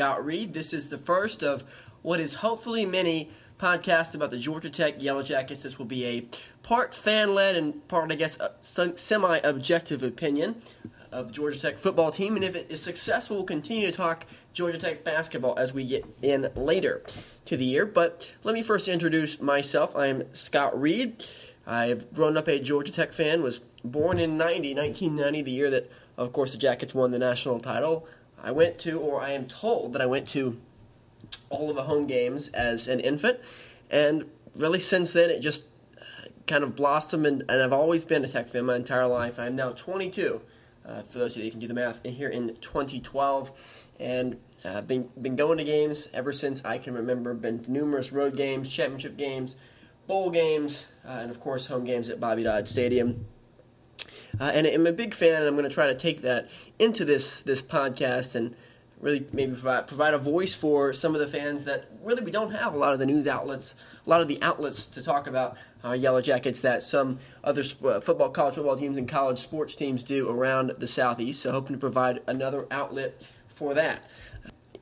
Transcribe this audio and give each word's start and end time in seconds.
Scott 0.00 0.24
Reed. 0.24 0.54
This 0.54 0.72
is 0.72 0.88
the 0.88 0.96
first 0.96 1.42
of 1.42 1.62
what 2.00 2.20
is 2.20 2.36
hopefully 2.36 2.86
many 2.86 3.28
podcasts 3.58 4.14
about 4.14 4.30
the 4.30 4.38
Georgia 4.38 4.70
Tech 4.70 4.94
Yellow 5.02 5.22
Jackets. 5.22 5.62
This 5.62 5.78
will 5.78 5.84
be 5.84 6.06
a 6.06 6.26
part 6.62 6.94
fan 6.94 7.34
led 7.34 7.54
and 7.54 7.86
part, 7.86 8.10
I 8.10 8.14
guess, 8.14 8.40
uh, 8.40 8.52
semi 8.62 9.36
objective 9.44 10.02
opinion 10.02 10.62
of 11.12 11.26
the 11.26 11.34
Georgia 11.34 11.60
Tech 11.60 11.76
football 11.76 12.10
team. 12.10 12.34
And 12.34 12.42
if 12.42 12.56
it 12.56 12.70
is 12.70 12.80
successful, 12.80 13.36
we'll 13.36 13.44
continue 13.44 13.90
to 13.90 13.92
talk 13.92 14.24
Georgia 14.54 14.78
Tech 14.78 15.04
basketball 15.04 15.54
as 15.58 15.74
we 15.74 15.84
get 15.84 16.06
in 16.22 16.50
later 16.56 17.02
to 17.44 17.58
the 17.58 17.66
year. 17.66 17.84
But 17.84 18.30
let 18.42 18.54
me 18.54 18.62
first 18.62 18.88
introduce 18.88 19.38
myself. 19.38 19.94
I 19.94 20.06
am 20.06 20.32
Scott 20.32 20.80
Reed. 20.80 21.26
I've 21.66 22.10
grown 22.14 22.38
up 22.38 22.48
a 22.48 22.58
Georgia 22.58 22.90
Tech 22.90 23.12
fan, 23.12 23.42
was 23.42 23.58
born 23.84 24.18
in 24.18 24.38
90, 24.38 24.74
1990, 24.74 25.42
the 25.42 25.50
year 25.50 25.68
that, 25.68 25.92
of 26.16 26.32
course, 26.32 26.52
the 26.52 26.58
Jackets 26.58 26.94
won 26.94 27.10
the 27.10 27.18
national 27.18 27.60
title. 27.60 28.08
I 28.42 28.50
went 28.50 28.78
to, 28.80 28.98
or 28.98 29.20
I 29.20 29.30
am 29.30 29.46
told 29.46 29.92
that 29.92 30.02
I 30.02 30.06
went 30.06 30.28
to 30.30 30.60
all 31.48 31.70
of 31.70 31.76
the 31.76 31.84
home 31.84 32.06
games 32.06 32.48
as 32.48 32.88
an 32.88 33.00
infant, 33.00 33.38
and 33.90 34.24
really 34.54 34.80
since 34.80 35.12
then 35.12 35.30
it 35.30 35.40
just 35.40 35.66
uh, 35.98 36.28
kind 36.46 36.64
of 36.64 36.76
blossomed, 36.76 37.26
and, 37.26 37.44
and 37.48 37.62
I've 37.62 37.72
always 37.72 38.04
been 38.04 38.24
a 38.24 38.28
Tech 38.28 38.48
fan 38.48 38.66
my 38.66 38.76
entire 38.76 39.06
life. 39.06 39.38
I'm 39.38 39.56
now 39.56 39.72
22, 39.72 40.40
uh, 40.86 41.02
for 41.02 41.18
those 41.18 41.32
of 41.32 41.38
you 41.38 41.44
that 41.44 41.50
can 41.50 41.60
do 41.60 41.68
the 41.68 41.74
math, 41.74 42.04
here 42.04 42.28
in 42.28 42.56
2012, 42.60 43.52
and 43.98 44.38
uh, 44.64 44.80
been 44.82 45.08
been 45.20 45.36
going 45.36 45.58
to 45.58 45.64
games 45.64 46.08
ever 46.12 46.32
since 46.32 46.64
I 46.64 46.78
can 46.78 46.94
remember. 46.94 47.34
Been 47.34 47.62
to 47.64 47.70
numerous 47.70 48.12
road 48.12 48.36
games, 48.36 48.68
championship 48.68 49.16
games, 49.16 49.56
bowl 50.06 50.30
games, 50.30 50.86
uh, 51.06 51.18
and 51.20 51.30
of 51.30 51.40
course 51.40 51.66
home 51.66 51.84
games 51.84 52.08
at 52.08 52.20
Bobby 52.20 52.42
Dodd 52.42 52.68
Stadium. 52.68 53.26
Uh, 54.38 54.44
and 54.44 54.66
I'm 54.66 54.86
a 54.86 54.92
big 54.92 55.14
fan, 55.14 55.34
and 55.34 55.44
I'm 55.46 55.54
going 55.54 55.68
to 55.68 55.74
try 55.74 55.86
to 55.86 55.94
take 55.94 56.22
that 56.22 56.48
into 56.80 57.04
this 57.04 57.40
this 57.42 57.60
podcast 57.62 58.34
and 58.34 58.56
really 59.00 59.26
maybe 59.32 59.52
provide 59.52 59.86
provide 59.86 60.14
a 60.14 60.18
voice 60.18 60.54
for 60.54 60.92
some 60.92 61.14
of 61.14 61.20
the 61.20 61.26
fans 61.26 61.64
that 61.64 61.90
really 62.02 62.22
we 62.22 62.30
don't 62.30 62.52
have 62.52 62.74
a 62.74 62.78
lot 62.78 62.92
of 62.92 62.98
the 62.98 63.06
news 63.06 63.26
outlets, 63.26 63.74
a 64.06 64.10
lot 64.10 64.20
of 64.20 64.28
the 64.28 64.40
outlets 64.42 64.86
to 64.86 65.02
talk 65.02 65.26
about 65.26 65.56
uh, 65.84 65.92
Yellow 65.92 66.20
Jackets 66.20 66.60
that 66.60 66.82
some 66.82 67.18
other 67.44 67.62
uh, 67.84 68.00
football, 68.00 68.30
college 68.30 68.54
football 68.54 68.76
teams, 68.76 68.98
and 68.98 69.08
college 69.08 69.38
sports 69.38 69.76
teams 69.76 70.02
do 70.02 70.28
around 70.28 70.72
the 70.78 70.86
Southeast. 70.86 71.42
So 71.42 71.52
hoping 71.52 71.76
to 71.76 71.80
provide 71.80 72.20
another 72.26 72.66
outlet 72.70 73.20
for 73.48 73.74
that 73.74 74.02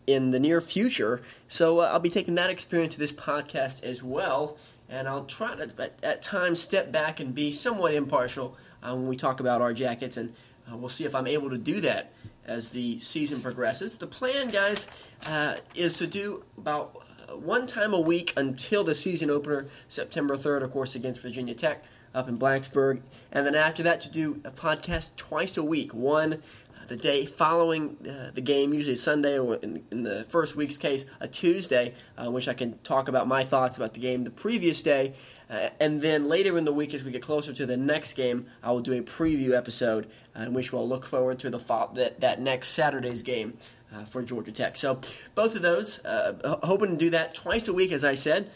in 0.07 0.31
the 0.31 0.41
near 0.41 0.61
future. 0.61 1.21
So 1.49 1.81
uh, 1.81 1.91
I'll 1.93 2.01
be 2.01 2.11
taking 2.11 2.35
that 2.37 2.51
experience 2.51 2.95
to 2.95 3.01
this 3.01 3.12
podcast 3.12 3.83
as 3.83 4.03
well, 4.03 4.57
and 4.89 5.09
I'll 5.09 5.25
try 5.25 5.57
to 5.57 5.62
at, 5.62 5.93
at 6.03 6.23
times 6.23 6.61
step 6.61 6.91
back 6.91 7.21
and 7.21 7.35
be 7.35 7.53
somewhat 7.53 7.95
impartial 7.95 8.57
uh, 8.83 8.95
when 8.95 9.09
we 9.09 9.17
talk 9.17 9.41
about 9.41 9.61
our 9.61 9.75
jackets, 9.75 10.17
and 10.17 10.35
uh, 10.71 10.77
we'll 10.77 10.89
see 10.89 11.05
if 11.05 11.15
I'm 11.15 11.27
able 11.27 11.51
to 11.51 11.59
do 11.59 11.81
that 11.81 12.13
as 12.47 12.71
the 12.71 13.01
season 13.01 13.41
progresses. 13.41 13.97
The 13.97 14.07
plan, 14.07 14.51
guys, 14.51 14.89
uh, 15.27 15.57
is 15.75 15.99
to 15.99 16.07
do 16.07 16.45
about 16.57 17.03
uh, 17.29 17.37
one 17.37 17.67
time 17.67 17.93
a 17.93 18.01
week 18.01 18.33
until 18.37 18.85
the 18.85 18.95
season 18.95 19.31
opener, 19.31 19.69
September 19.89 20.37
3rd, 20.37 20.63
of 20.63 20.73
course, 20.73 20.95
against 20.95 21.21
Virginia 21.21 21.55
Tech 21.55 21.85
up 22.15 22.29
in 22.29 22.39
Blacksburg. 22.39 23.03
And 23.31 23.47
then 23.47 23.55
after 23.55 23.83
that, 23.83 24.01
to 24.03 24.11
do 24.11 24.41
a 24.45 24.51
podcast 24.51 25.17
twice 25.17 25.57
a 25.57 25.63
week. 25.63 25.93
One 25.93 26.43
the 26.89 26.97
day 26.97 27.27
following 27.27 27.97
uh, 28.09 28.31
the 28.35 28.41
game, 28.41 28.73
usually 28.73 28.97
Sunday, 28.97 29.39
or 29.39 29.57
in, 29.57 29.85
in, 29.91 30.03
the 30.03 30.25
first 30.31 30.57
week's 30.57 30.79
case, 30.79 31.05
a 31.21 31.29
Tuesday, 31.29 31.95
uh, 32.17 32.31
which 32.31 32.49
I 32.49 32.55
can 32.55 32.79
talk 32.79 33.09
about 33.09 33.29
my 33.29 33.45
thoughts 33.45 33.77
about 33.77 33.93
the 33.93 34.01
game 34.01 34.25
the 34.25 34.31
previous 34.31 34.83
day. 34.83 35.15
Uh, 35.51 35.71
and 35.81 36.03
then 36.03 36.29
later 36.29 36.59
in 36.59 36.65
the 36.65 36.73
week, 36.73 36.93
as 36.93 37.03
we 37.03 37.11
get 37.11 37.22
closer 37.22 37.53
to 37.53 37.67
the 37.67 37.77
next 37.77 38.15
game, 38.15 38.47
I 38.62 38.71
will 38.71 38.81
do 38.81 38.93
a 38.93 39.00
preview 39.00 39.56
episode 39.56 40.11
uh, 40.37 40.43
in 40.43 40.55
which 40.55 40.72
we'll 40.72 40.89
look 40.89 41.06
forward 41.06 41.39
to 41.41 41.50
the 41.50 41.59
fall, 41.59 41.93
that, 41.95 42.21
that 42.21 42.41
next 42.41 42.69
Saturday's 42.71 43.22
game 43.22 43.56
uh, 43.95 44.05
for 44.05 44.22
Georgia 44.22 44.53
Tech. 44.53 44.77
So 44.77 45.00
both 45.34 45.55
of 45.55 45.62
those, 45.62 46.05
uh, 46.05 46.59
hoping 46.62 46.91
to 46.91 46.97
do 46.97 47.11
that 47.11 47.34
twice 47.34 47.67
a 47.69 47.72
week, 47.72 47.93
as 47.93 48.05
I 48.05 48.15
said, 48.15 48.50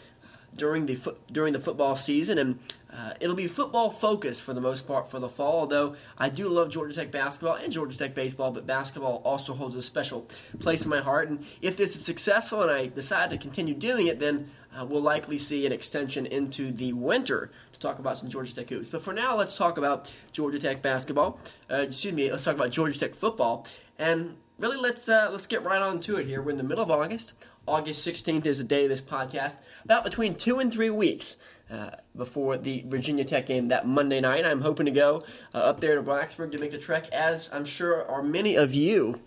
during 0.55 0.85
the 0.85 0.95
fo- 0.95 1.17
during 1.31 1.53
the 1.53 1.59
football 1.59 1.95
season, 1.95 2.37
and 2.37 2.59
uh, 2.93 3.13
it'll 3.19 3.35
be 3.35 3.47
football 3.47 3.89
focused 3.89 4.43
for 4.43 4.53
the 4.53 4.61
most 4.61 4.87
part 4.87 5.09
for 5.09 5.19
the 5.19 5.29
fall, 5.29 5.61
although 5.61 5.95
I 6.15 6.29
do 6.29 6.47
love 6.47 6.69
Georgia 6.69 6.93
Tech 6.93 7.11
basketball 7.11 7.55
and 7.55 7.73
Georgia 7.73 7.97
Tech 7.97 8.13
baseball, 8.13 8.51
but 8.51 8.67
basketball 8.67 9.23
also 9.25 9.53
holds 9.53 9.75
a 9.75 9.81
special 9.81 10.27
place 10.59 10.83
in 10.83 10.91
my 10.91 11.01
heart. 11.01 11.29
And 11.29 11.43
if 11.61 11.75
this 11.75 11.95
is 11.95 12.05
successful 12.05 12.61
and 12.61 12.69
I 12.69 12.85
decide 12.87 13.31
to 13.31 13.37
continue 13.39 13.73
doing 13.73 14.05
it, 14.05 14.19
then 14.19 14.51
uh, 14.77 14.85
we'll 14.85 15.01
likely 15.01 15.37
see 15.37 15.65
an 15.65 15.71
extension 15.71 16.25
into 16.25 16.71
the 16.71 16.93
winter 16.93 17.51
to 17.73 17.79
talk 17.79 17.99
about 17.99 18.17
some 18.17 18.29
Georgia 18.29 18.55
Tech 18.55 18.69
hoops. 18.69 18.89
But 18.89 19.03
for 19.03 19.13
now, 19.13 19.35
let's 19.35 19.55
talk 19.55 19.77
about 19.77 20.11
Georgia 20.31 20.59
Tech 20.59 20.81
basketball. 20.81 21.39
Uh, 21.69 21.77
excuse 21.77 22.13
me, 22.13 22.31
let's 22.31 22.43
talk 22.43 22.55
about 22.55 22.71
Georgia 22.71 22.99
Tech 22.99 23.15
football. 23.15 23.67
And 23.97 24.35
really, 24.57 24.77
let's 24.77 25.07
uh, 25.07 25.29
let's 25.31 25.47
get 25.47 25.63
right 25.63 25.81
on 25.81 25.99
to 26.01 26.17
it 26.17 26.25
here. 26.25 26.41
We're 26.41 26.51
in 26.51 26.57
the 26.57 26.63
middle 26.63 26.83
of 26.83 26.91
August. 26.91 27.33
August 27.65 28.05
16th 28.05 28.45
is 28.45 28.57
the 28.57 28.63
day 28.63 28.83
of 28.83 28.89
this 28.89 29.01
podcast. 29.01 29.55
About 29.85 30.03
between 30.03 30.35
two 30.35 30.59
and 30.59 30.73
three 30.73 30.89
weeks 30.89 31.37
uh, 31.69 31.91
before 32.15 32.57
the 32.57 32.83
Virginia 32.87 33.23
Tech 33.23 33.45
game 33.45 33.69
that 33.69 33.87
Monday 33.87 34.19
night. 34.19 34.45
I'm 34.45 34.61
hoping 34.61 34.85
to 34.85 34.91
go 34.91 35.23
uh, 35.53 35.59
up 35.59 35.79
there 35.79 35.95
to 35.95 36.03
Blacksburg 36.03 36.51
to 36.51 36.57
make 36.57 36.71
the 36.71 36.77
trek, 36.77 37.07
as 37.11 37.49
I'm 37.53 37.65
sure 37.65 38.05
are 38.05 38.21
many 38.21 38.55
of 38.55 38.73
you 38.73 39.21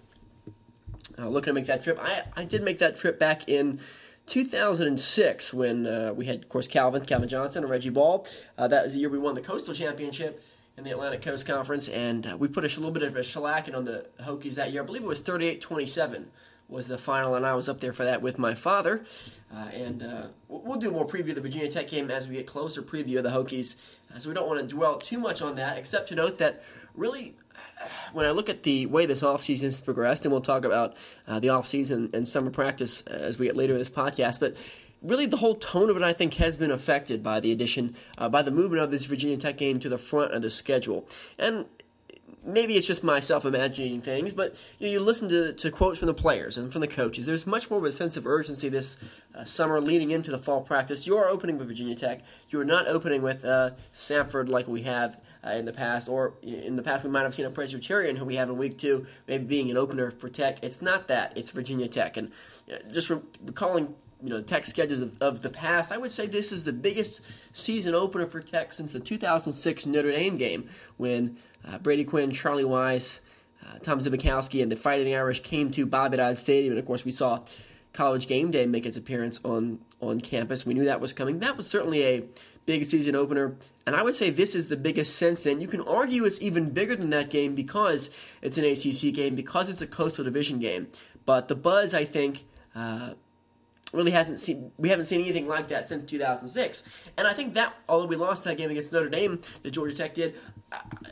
uh, 1.18 1.28
looking 1.28 1.50
to 1.50 1.54
make 1.54 1.66
that 1.66 1.82
trip. 1.82 1.98
I, 2.00 2.24
I 2.36 2.44
did 2.44 2.62
make 2.62 2.78
that 2.80 2.96
trip 2.96 3.18
back 3.18 3.48
in 3.48 3.80
2006 4.26 5.54
when 5.54 5.86
uh, 5.86 6.12
we 6.14 6.26
had, 6.26 6.44
of 6.44 6.48
course, 6.48 6.66
Calvin, 6.68 7.04
Calvin 7.04 7.28
Johnson, 7.28 7.62
and 7.62 7.70
Reggie 7.70 7.90
Ball. 7.90 8.26
Uh, 8.58 8.68
that 8.68 8.84
was 8.84 8.92
the 8.92 9.00
year 9.00 9.08
we 9.08 9.18
won 9.18 9.34
the 9.34 9.40
Coastal 9.40 9.74
Championship 9.74 10.42
in 10.76 10.84
the 10.84 10.90
Atlantic 10.90 11.22
Coast 11.22 11.46
Conference, 11.46 11.88
and 11.88 12.26
uh, 12.26 12.36
we 12.36 12.48
put 12.48 12.64
a 12.64 12.68
little 12.68 12.90
bit 12.90 13.02
of 13.02 13.16
a 13.16 13.20
shellacking 13.20 13.74
on 13.74 13.84
the 13.84 14.06
Hokies 14.20 14.54
that 14.54 14.72
year. 14.72 14.82
I 14.82 14.86
believe 14.86 15.02
it 15.02 15.06
was 15.06 15.20
38 15.20 15.60
27 15.60 16.30
was 16.68 16.88
the 16.88 16.98
final, 16.98 17.34
and 17.34 17.46
I 17.46 17.54
was 17.54 17.68
up 17.68 17.80
there 17.80 17.92
for 17.92 18.04
that 18.04 18.22
with 18.22 18.38
my 18.38 18.54
father. 18.54 19.04
Uh, 19.54 19.68
and 19.72 20.02
uh, 20.02 20.26
we'll 20.48 20.78
do 20.78 20.90
more 20.90 21.06
preview 21.06 21.30
of 21.30 21.36
the 21.36 21.40
Virginia 21.40 21.70
Tech 21.70 21.88
game 21.88 22.10
as 22.10 22.26
we 22.26 22.34
get 22.34 22.46
closer, 22.46 22.82
preview 22.82 23.18
of 23.18 23.24
the 23.24 23.30
Hokies. 23.30 23.76
Uh, 24.12 24.18
so 24.18 24.28
we 24.28 24.34
don't 24.34 24.48
want 24.48 24.60
to 24.60 24.66
dwell 24.66 24.98
too 24.98 25.18
much 25.18 25.40
on 25.40 25.54
that, 25.56 25.78
except 25.78 26.08
to 26.08 26.16
note 26.16 26.38
that 26.38 26.64
really, 26.94 27.36
when 28.12 28.26
I 28.26 28.30
look 28.30 28.48
at 28.48 28.62
the 28.62 28.86
way 28.86 29.06
this 29.06 29.22
offseason 29.22 29.62
has 29.62 29.80
progressed, 29.80 30.24
and 30.24 30.32
we'll 30.32 30.40
talk 30.40 30.64
about 30.64 30.94
uh, 31.26 31.40
the 31.40 31.48
offseason 31.48 32.12
and 32.14 32.26
summer 32.26 32.50
practice 32.50 33.02
as 33.02 33.38
we 33.38 33.46
get 33.46 33.56
later 33.56 33.72
in 33.72 33.78
this 33.78 33.90
podcast, 33.90 34.40
but 34.40 34.56
really 35.02 35.26
the 35.26 35.36
whole 35.36 35.54
tone 35.54 35.90
of 35.90 35.96
it, 35.96 36.02
I 36.02 36.12
think, 36.12 36.34
has 36.34 36.56
been 36.56 36.70
affected 36.70 37.22
by 37.22 37.40
the 37.40 37.52
addition, 37.52 37.96
uh, 38.18 38.28
by 38.28 38.42
the 38.42 38.50
movement 38.50 38.82
of 38.82 38.90
this 38.90 39.04
Virginia 39.04 39.36
Tech 39.36 39.56
game 39.56 39.78
to 39.80 39.88
the 39.88 39.98
front 39.98 40.32
of 40.32 40.42
the 40.42 40.50
schedule. 40.50 41.08
And 41.38 41.66
maybe 42.46 42.76
it's 42.76 42.86
just 42.86 43.02
myself 43.02 43.44
imagining 43.44 44.00
things, 44.00 44.32
but 44.32 44.54
you, 44.78 44.86
know, 44.86 44.92
you 44.92 45.00
listen 45.00 45.28
to, 45.28 45.52
to 45.52 45.70
quotes 45.70 45.98
from 45.98 46.06
the 46.06 46.14
players 46.14 46.56
and 46.56 46.72
from 46.72 46.80
the 46.80 46.88
coaches. 46.88 47.26
There's 47.26 47.46
much 47.46 47.68
more 47.70 47.78
of 47.78 47.84
a 47.84 47.92
sense 47.92 48.16
of 48.16 48.26
urgency 48.26 48.68
this 48.68 48.96
uh, 49.34 49.44
summer 49.44 49.80
leading 49.80 50.10
into 50.10 50.30
the 50.30 50.38
fall 50.38 50.60
practice. 50.60 51.06
You 51.06 51.16
are 51.18 51.28
opening 51.28 51.58
with 51.58 51.68
Virginia 51.68 51.94
Tech. 51.94 52.20
You 52.50 52.60
are 52.60 52.64
not 52.64 52.86
opening 52.86 53.22
with 53.22 53.44
uh, 53.44 53.70
Samford 53.94 54.48
like 54.48 54.68
we 54.68 54.82
have 54.82 55.20
uh, 55.44 55.50
in 55.50 55.64
the 55.64 55.72
past, 55.72 56.08
or 56.08 56.34
in 56.42 56.76
the 56.76 56.82
past 56.82 57.04
we 57.04 57.10
might 57.10 57.22
have 57.22 57.34
seen 57.34 57.46
a 57.46 57.50
Presbyterian 57.50 58.16
who 58.16 58.24
we 58.24 58.36
have 58.36 58.48
in 58.48 58.56
week 58.56 58.78
two, 58.78 59.06
maybe 59.26 59.44
being 59.44 59.70
an 59.70 59.76
opener 59.76 60.10
for 60.10 60.28
Tech. 60.28 60.58
It's 60.62 60.80
not 60.80 61.08
that. 61.08 61.36
It's 61.36 61.50
Virginia 61.50 61.88
Tech, 61.88 62.16
and 62.16 62.30
just 62.92 63.10
recalling 63.44 63.94
you 64.22 64.30
know 64.30 64.42
Tech 64.42 64.66
schedules 64.66 65.00
of, 65.00 65.20
of, 65.20 65.42
the 65.42 65.50
past, 65.50 65.92
I 65.92 65.98
would 65.98 66.12
say 66.12 66.26
this 66.26 66.52
is 66.52 66.64
the 66.64 66.72
biggest 66.72 67.20
season 67.52 67.94
opener 67.94 68.26
for 68.26 68.40
Tech 68.40 68.72
since 68.72 68.92
the 68.92 69.00
2006 69.00 69.86
Notre 69.86 70.10
Dame 70.10 70.36
game 70.36 70.68
when 70.96 71.36
uh, 71.66 71.78
Brady 71.78 72.04
Quinn, 72.04 72.30
Charlie 72.30 72.64
Weis, 72.64 73.20
uh, 73.66 73.78
Tom 73.78 73.98
Zbikowski, 73.98 74.62
and 74.62 74.70
the 74.70 74.76
Fighting 74.76 75.14
Irish 75.14 75.42
came 75.42 75.70
to 75.72 75.86
Bobby 75.86 76.16
Dodd 76.16 76.38
Stadium, 76.38 76.72
and 76.72 76.78
of 76.78 76.86
course 76.86 77.04
we 77.04 77.10
saw 77.10 77.40
College 77.92 78.28
Game 78.28 78.50
Day 78.50 78.66
make 78.66 78.86
its 78.86 78.96
appearance 78.96 79.40
on 79.44 79.80
on 80.00 80.20
campus. 80.20 80.66
We 80.66 80.74
knew 80.74 80.84
that 80.84 81.00
was 81.00 81.12
coming. 81.12 81.38
That 81.38 81.56
was 81.56 81.66
certainly 81.66 82.04
a 82.04 82.24
big 82.66 82.84
season 82.84 83.16
opener, 83.16 83.56
and 83.86 83.96
I 83.96 84.02
would 84.02 84.14
say 84.14 84.30
this 84.30 84.54
is 84.54 84.68
the 84.68 84.76
biggest 84.76 85.16
since 85.16 85.44
then. 85.44 85.60
You 85.60 85.68
can 85.68 85.80
argue 85.80 86.24
it's 86.24 86.40
even 86.40 86.70
bigger 86.70 86.94
than 86.94 87.10
that 87.10 87.30
game 87.30 87.54
because 87.54 88.10
it's 88.42 88.58
an 88.58 88.64
ACC 88.64 89.14
game, 89.14 89.34
because 89.34 89.68
it's 89.70 89.80
a 89.80 89.86
Coastal 89.86 90.24
Division 90.24 90.58
game. 90.58 90.88
But 91.24 91.48
the 91.48 91.56
buzz, 91.56 91.94
I 91.94 92.04
think. 92.04 92.44
Uh, 92.74 93.14
really 93.92 94.10
hasn't 94.10 94.40
seen 94.40 94.72
we 94.76 94.88
haven't 94.88 95.04
seen 95.06 95.20
anything 95.20 95.46
like 95.46 95.68
that 95.68 95.86
since 95.86 96.10
2006 96.10 96.82
and 97.16 97.26
i 97.26 97.32
think 97.32 97.54
that 97.54 97.74
although 97.88 98.06
we 98.06 98.16
lost 98.16 98.44
that 98.44 98.56
game 98.58 98.70
against 98.70 98.92
notre 98.92 99.08
dame 99.08 99.40
that 99.62 99.70
georgia 99.70 99.94
tech 99.94 100.12
did 100.12 100.34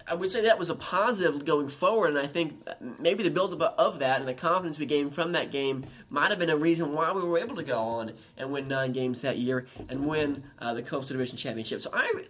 I 0.06 0.14
would 0.14 0.30
say 0.30 0.42
that 0.42 0.58
was 0.58 0.68
a 0.68 0.74
positive 0.74 1.44
going 1.44 1.68
forward, 1.68 2.08
and 2.08 2.18
I 2.18 2.26
think 2.26 2.66
maybe 2.98 3.22
the 3.22 3.30
buildup 3.30 3.74
of 3.78 4.00
that 4.00 4.18
and 4.18 4.28
the 4.28 4.34
confidence 4.34 4.78
we 4.78 4.86
gained 4.86 5.14
from 5.14 5.32
that 5.32 5.50
game 5.50 5.84
might 6.10 6.30
have 6.30 6.38
been 6.38 6.50
a 6.50 6.56
reason 6.56 6.92
why 6.92 7.12
we 7.12 7.22
were 7.22 7.38
able 7.38 7.56
to 7.56 7.62
go 7.62 7.78
on 7.78 8.12
and 8.36 8.50
win 8.50 8.68
nine 8.68 8.92
games 8.92 9.20
that 9.20 9.38
year 9.38 9.66
and 9.88 10.06
win 10.06 10.42
uh, 10.58 10.74
the 10.74 10.82
Coastal 10.82 11.14
Division 11.14 11.36
Championship. 11.36 11.80
So 11.80 11.90
I, 11.92 12.24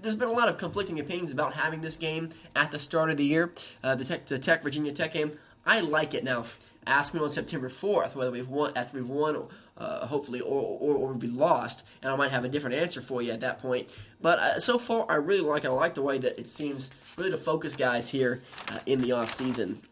there's 0.00 0.14
been 0.14 0.28
a 0.28 0.32
lot 0.32 0.48
of 0.48 0.58
conflicting 0.58 1.00
opinions 1.00 1.30
about 1.30 1.54
having 1.54 1.80
this 1.80 1.96
game 1.96 2.30
at 2.54 2.70
the 2.70 2.78
start 2.78 3.10
of 3.10 3.16
the 3.16 3.24
year, 3.24 3.52
uh, 3.82 3.94
the, 3.94 4.04
tech, 4.04 4.26
the 4.26 4.38
Tech 4.38 4.62
Virginia 4.62 4.92
Tech 4.92 5.12
game. 5.12 5.32
I 5.64 5.80
like 5.80 6.14
it 6.14 6.24
now. 6.24 6.44
Ask 6.86 7.14
me 7.14 7.20
on 7.20 7.32
September 7.32 7.68
4th 7.68 8.14
whether 8.14 8.30
we've 8.30 8.48
won 8.48 8.72
after 8.76 8.98
we've 8.98 9.08
won 9.08 9.48
uh, 9.78 10.06
hopefully, 10.06 10.40
or, 10.40 10.78
or, 10.80 10.94
or 10.94 11.14
be 11.14 11.26
lost, 11.26 11.84
and 12.02 12.10
I 12.10 12.16
might 12.16 12.30
have 12.30 12.44
a 12.44 12.48
different 12.48 12.76
answer 12.76 13.00
for 13.02 13.20
you 13.20 13.32
at 13.32 13.40
that 13.40 13.60
point. 13.60 13.88
But 14.20 14.38
uh, 14.38 14.60
so 14.60 14.78
far, 14.78 15.06
I 15.08 15.16
really 15.16 15.40
like 15.40 15.64
it. 15.64 15.68
I 15.68 15.72
like 15.72 15.94
the 15.94 16.02
way 16.02 16.18
that 16.18 16.38
it 16.38 16.48
seems 16.48 16.90
really 17.16 17.30
to 17.30 17.36
focus 17.36 17.76
guys 17.76 18.08
here 18.08 18.42
uh, 18.70 18.78
in 18.86 19.00
the 19.00 19.12
off 19.12 19.34
season. 19.34 19.82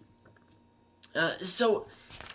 Uh, 1.14 1.36
so, 1.38 1.86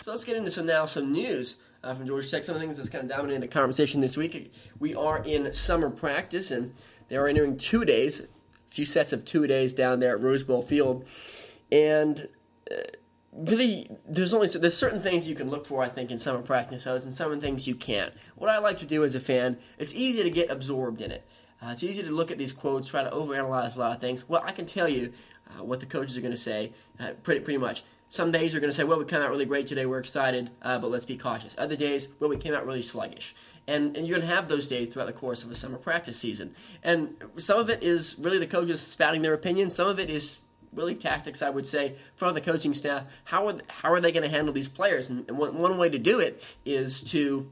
so 0.02 0.12
let's 0.12 0.24
get 0.24 0.38
into 0.38 0.52
some 0.52 0.66
now 0.66 0.86
some 0.86 1.12
news 1.12 1.58
uh, 1.84 1.94
from 1.96 2.06
Georgia 2.06 2.30
Tech. 2.30 2.46
Some 2.46 2.56
of 2.56 2.62
the 2.62 2.68
things 2.68 2.78
that's 2.78 2.90
kind 2.90 3.04
of 3.04 3.10
dominating 3.10 3.42
the 3.42 3.48
conversation 3.48 4.00
this 4.00 4.16
week. 4.16 4.54
We 4.80 4.94
are 4.94 5.24
in 5.24 5.54
summer 5.54 5.90
practice, 5.90 6.52
and 6.52 6.74
they 7.08 7.18
are 7.18 7.28
entering 7.28 7.58
two 7.58 7.84
days, 7.84 8.20
a 8.20 8.26
few 8.70 8.86
sets 8.86 9.12
of 9.12 9.26
two 9.26 9.48
days 9.48 9.74
down 9.74 10.00
there 10.00 10.16
at 10.16 10.22
Rose 10.22 10.44
Bowl 10.44 10.62
Field, 10.62 11.04
and. 11.72 12.30
Really 13.32 13.90
there's 14.08 14.34
only 14.34 14.48
there's 14.48 14.78
certain 14.78 15.02
things 15.02 15.28
you 15.28 15.36
can 15.36 15.50
look 15.50 15.66
for 15.66 15.84
I 15.84 15.90
think 15.90 16.10
in 16.12 16.20
summer 16.20 16.42
practice 16.42 16.86
and 16.86 17.14
some 17.14 17.40
things 17.42 17.68
you 17.68 17.76
can't. 17.76 18.14
What 18.36 18.50
I 18.50 18.58
like 18.58 18.80
to 18.80 18.86
do 18.86 19.04
as 19.04 19.16
a 19.16 19.20
fan, 19.20 19.58
it's 19.78 19.94
easy 19.94 20.24
to 20.24 20.30
get 20.30 20.50
absorbed 20.50 21.02
in 21.02 21.12
it. 21.12 21.28
Uh, 21.62 21.70
it's 21.72 21.84
easy 21.84 22.02
to 22.02 22.12
look 22.12 22.32
at 22.32 22.38
these 22.38 22.54
quotes, 22.54 22.90
try 22.90 23.04
to 23.04 23.10
overanalyze 23.10 23.76
a 23.76 23.80
lot 23.80 23.94
of 23.94 24.02
things. 24.02 24.28
Well, 24.28 24.42
I 24.46 24.52
can 24.52 24.66
tell 24.66 24.88
you 24.88 25.14
uh, 25.50 25.64
what 25.64 25.80
the 25.80 25.86
coaches 25.86 26.18
are 26.18 26.22
going 26.22 26.32
to 26.32 26.38
say 26.38 26.74
uh, 27.00 27.12
pretty 27.24 27.42
pretty 27.42 27.60
much. 27.60 27.84
Some 28.12 28.32
days 28.32 28.52
they're 28.52 28.62
going 28.62 28.72
to 28.72 28.76
say, 28.76 28.84
well, 28.84 28.98
we 28.98 29.06
came 29.06 29.22
out 29.22 29.30
really 29.30 29.46
great 29.46 29.68
today, 29.68 29.86
we're 29.86 30.00
excited, 30.00 30.50
uh, 30.64 30.80
but 30.80 30.90
let's 30.90 31.06
be 31.06 31.16
cautious. 31.16 31.56
Other 31.60 31.76
days, 31.76 32.10
well, 32.20 32.30
we 32.30 32.38
came 32.38 32.56
out 32.56 32.66
really 32.66 32.82
sluggish. 32.82 33.36
And, 33.68 33.96
and 33.96 34.08
you're 34.08 34.18
going 34.18 34.28
to 34.28 34.36
have 34.36 34.48
those 34.48 34.68
days 34.68 34.92
throughout 34.92 35.06
the 35.06 35.14
course 35.14 35.44
of 35.44 35.52
a 35.52 35.56
summer 35.56 35.78
practice 35.78 36.18
season. 36.18 36.56
And 36.82 37.16
some 37.38 37.60
of 37.60 37.70
it 37.70 37.84
is 37.84 38.18
really 38.18 38.40
the 38.40 38.48
coaches 38.48 38.82
spouting 38.82 39.22
their 39.22 39.36
opinions. 39.36 39.76
Some 39.76 39.88
of 39.88 40.00
it 40.00 40.10
is 40.10 40.40
really 40.74 40.96
tactics, 40.96 41.42
I 41.42 41.50
would 41.50 41.68
say, 41.68 41.96
from 42.16 42.34
the 42.34 42.42
coaching 42.42 42.74
staff. 42.74 43.04
How 43.26 43.48
are, 43.48 43.56
how 43.68 43.92
are 43.92 44.00
they 44.00 44.12
going 44.12 44.24
to 44.24 44.30
handle 44.30 44.54
these 44.54 44.68
players? 44.68 45.10
And, 45.10 45.28
and 45.28 45.38
one, 45.38 45.58
one 45.58 45.78
way 45.78 45.90
to 45.90 46.00
do 46.00 46.20
it 46.20 46.42
is 46.66 47.04
to 47.06 47.50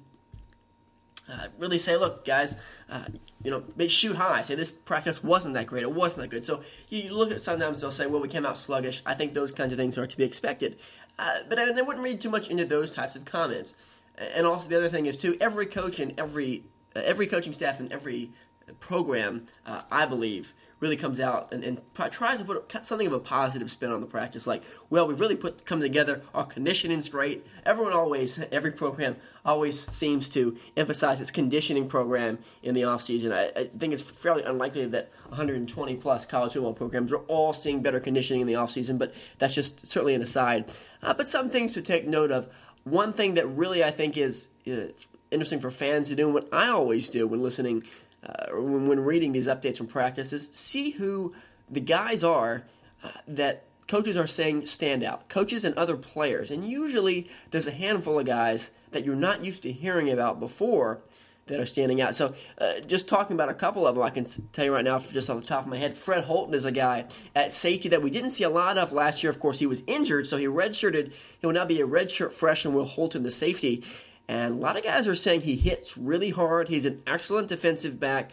uh, 1.29 1.47
really 1.57 1.77
say, 1.77 1.97
look, 1.97 2.25
guys, 2.25 2.55
uh, 2.89 3.05
you 3.43 3.51
know, 3.51 3.63
they 3.75 3.87
shoot 3.87 4.15
high. 4.15 4.41
Say 4.43 4.55
this 4.55 4.71
practice 4.71 5.23
wasn't 5.23 5.55
that 5.55 5.67
great. 5.67 5.83
It 5.83 5.91
wasn't 5.91 6.23
that 6.23 6.29
good. 6.29 6.45
So 6.45 6.61
you, 6.89 7.13
look 7.13 7.31
at 7.31 7.41
sometimes 7.41 7.81
they'll 7.81 7.91
say, 7.91 8.07
well, 8.07 8.21
we 8.21 8.29
came 8.29 8.45
out 8.45 8.57
sluggish. 8.57 9.01
I 9.05 9.13
think 9.13 9.33
those 9.33 9.51
kinds 9.51 9.73
of 9.73 9.77
things 9.77 9.97
are 9.97 10.07
to 10.07 10.17
be 10.17 10.23
expected. 10.23 10.77
Uh, 11.19 11.39
but 11.49 11.59
I, 11.59 11.69
I, 11.69 11.81
wouldn't 11.81 12.03
read 12.03 12.21
too 12.21 12.29
much 12.29 12.47
into 12.47 12.65
those 12.65 12.91
types 12.91 13.15
of 13.15 13.25
comments. 13.25 13.75
And 14.17 14.45
also 14.45 14.67
the 14.67 14.77
other 14.77 14.89
thing 14.89 15.05
is 15.05 15.17
too, 15.17 15.37
every 15.41 15.65
coach 15.65 15.99
and 15.99 16.17
every 16.17 16.63
uh, 16.95 17.01
every 17.03 17.27
coaching 17.27 17.53
staff 17.53 17.79
and 17.79 17.91
every 17.91 18.31
program, 18.79 19.47
uh, 19.65 19.81
I 19.91 20.05
believe, 20.05 20.53
really 20.79 20.95
comes 20.97 21.19
out 21.19 21.51
and, 21.51 21.63
and 21.63 21.81
tries 22.11 22.39
to 22.39 22.45
put 22.45 22.85
something 22.85 23.07
of 23.07 23.13
a 23.13 23.19
positive 23.19 23.71
spin 23.71 23.91
on 23.91 23.99
the 23.99 24.05
practice. 24.05 24.45
Like, 24.45 24.61
well, 24.89 25.07
we've 25.07 25.19
really 25.19 25.35
put 25.35 25.65
come 25.65 25.79
together. 25.79 26.21
Our 26.33 26.45
conditioning's 26.45 27.09
great. 27.09 27.45
Everyone 27.65 27.93
always, 27.93 28.39
every 28.51 28.71
program 28.71 29.15
always 29.43 29.79
seems 29.87 30.29
to 30.29 30.57
emphasize 30.75 31.19
its 31.19 31.31
conditioning 31.31 31.87
program 31.87 32.37
in 32.61 32.75
the 32.75 32.83
off 32.83 33.01
season. 33.01 33.31
I, 33.31 33.51
I 33.55 33.69
think 33.77 33.93
it's 33.93 34.03
fairly 34.03 34.43
unlikely 34.43 34.85
that 34.87 35.11
120 35.29 35.95
plus 35.95 36.25
college 36.25 36.53
football 36.53 36.73
programs 36.73 37.11
are 37.11 37.23
all 37.27 37.53
seeing 37.53 37.81
better 37.81 37.99
conditioning 37.99 38.41
in 38.41 38.47
the 38.47 38.55
off 38.55 38.71
season, 38.71 38.97
but 38.97 39.13
that's 39.39 39.55
just 39.55 39.87
certainly 39.87 40.13
an 40.13 40.21
aside. 40.21 40.65
Uh, 41.01 41.13
but 41.13 41.27
some 41.27 41.49
things 41.49 41.73
to 41.73 41.81
take 41.81 42.07
note 42.07 42.31
of. 42.31 42.49
One 42.83 43.11
thing 43.11 43.33
that 43.33 43.45
really 43.47 43.83
I 43.83 43.91
think 43.91 44.15
is 44.15 44.49
uh, 44.65 44.93
interesting 45.29 45.59
for 45.59 45.71
fans 45.71 46.07
to 46.07 46.15
do, 46.15 46.25
and 46.25 46.33
what 46.33 46.47
I 46.53 46.69
always 46.69 47.09
do 47.09 47.27
when 47.27 47.41
listening 47.41 47.83
uh, 48.25 48.47
when, 48.53 48.99
reading 48.99 49.31
these 49.31 49.47
updates 49.47 49.77
from 49.77 49.87
practices, 49.87 50.49
see 50.53 50.91
who 50.91 51.33
the 51.69 51.79
guys 51.79 52.23
are 52.23 52.65
uh, 53.03 53.11
that 53.27 53.63
coaches 53.87 54.17
are 54.17 54.27
saying 54.27 54.65
stand 54.65 55.03
out. 55.03 55.29
Coaches 55.29 55.63
and 55.63 55.75
other 55.75 55.95
players. 55.95 56.51
And 56.51 56.63
usually 56.63 57.29
there's 57.51 57.67
a 57.67 57.71
handful 57.71 58.19
of 58.19 58.25
guys 58.25 58.71
that 58.91 59.05
you're 59.05 59.15
not 59.15 59.43
used 59.43 59.63
to 59.63 59.71
hearing 59.71 60.09
about 60.09 60.39
before 60.39 61.01
that 61.47 61.59
are 61.59 61.65
standing 61.65 62.01
out. 62.01 62.15
So, 62.15 62.35
uh, 62.57 62.81
just 62.81 63.07
talking 63.07 63.33
about 63.33 63.49
a 63.49 63.53
couple 63.53 63.87
of 63.87 63.95
them, 63.95 64.03
I 64.03 64.09
can 64.09 64.25
tell 64.51 64.65
you 64.65 64.73
right 64.73 64.83
now, 64.83 64.99
just 64.99 65.29
off 65.29 65.41
the 65.41 65.47
top 65.47 65.63
of 65.63 65.69
my 65.69 65.77
head, 65.77 65.97
Fred 65.97 66.25
Holton 66.25 66.53
is 66.53 66.65
a 66.65 66.71
guy 66.71 67.05
at 67.35 67.53
safety 67.53 67.89
that 67.89 68.01
we 68.01 68.09
didn't 68.09 68.31
see 68.31 68.43
a 68.43 68.49
lot 68.49 68.77
of 68.77 68.91
last 68.91 69.23
year. 69.23 69.29
Of 69.29 69.39
course, 69.39 69.59
he 69.59 69.65
was 69.65 69.83
injured, 69.87 70.27
so 70.27 70.37
he 70.37 70.45
redshirted. 70.45 71.11
He 71.39 71.47
will 71.47 71.53
now 71.53 71.65
be 71.65 71.81
a 71.81 71.87
redshirt 71.87 72.33
freshman. 72.33 72.73
Will 72.73 72.85
Holton, 72.85 73.23
the 73.23 73.31
safety, 73.31 73.83
and 74.27 74.53
a 74.53 74.57
lot 74.57 74.77
of 74.77 74.83
guys 74.83 75.07
are 75.07 75.15
saying 75.15 75.41
he 75.41 75.55
hits 75.55 75.97
really 75.97 76.31
hard. 76.31 76.69
He's 76.69 76.85
an 76.85 77.01
excellent 77.07 77.47
defensive 77.47 77.99
back. 77.99 78.31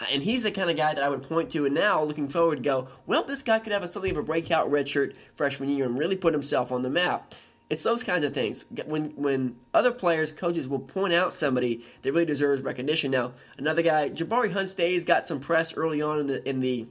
Uh, 0.00 0.06
and 0.10 0.22
he's 0.24 0.42
the 0.42 0.50
kind 0.50 0.70
of 0.70 0.76
guy 0.76 0.94
that 0.94 1.02
I 1.02 1.08
would 1.08 1.22
point 1.22 1.50
to. 1.50 1.64
And 1.64 1.74
now, 1.74 2.02
looking 2.02 2.28
forward, 2.28 2.62
go, 2.62 2.88
well, 3.06 3.24
this 3.24 3.42
guy 3.42 3.58
could 3.60 3.72
have 3.72 3.82
a, 3.82 3.88
something 3.88 4.10
of 4.10 4.16
a 4.16 4.22
breakout 4.22 4.70
redshirt 4.70 5.14
freshman 5.36 5.70
year 5.70 5.86
and 5.86 5.98
really 5.98 6.16
put 6.16 6.34
himself 6.34 6.72
on 6.72 6.82
the 6.82 6.90
map. 6.90 7.34
It's 7.68 7.82
those 7.82 8.04
kinds 8.04 8.24
of 8.24 8.32
things. 8.32 8.64
When 8.84 9.10
when 9.16 9.56
other 9.74 9.90
players, 9.90 10.32
coaches 10.32 10.68
will 10.68 10.78
point 10.78 11.12
out 11.12 11.34
somebody 11.34 11.84
that 12.02 12.12
really 12.12 12.24
deserves 12.24 12.62
recognition. 12.62 13.10
Now, 13.10 13.32
another 13.58 13.82
guy, 13.82 14.08
Jabari 14.08 14.52
Hunt-Days, 14.52 15.04
got 15.04 15.26
some 15.26 15.40
press 15.40 15.76
early 15.76 16.00
on 16.00 16.20
in 16.20 16.26
the 16.28 16.48
in 16.48 16.60
the 16.60 16.86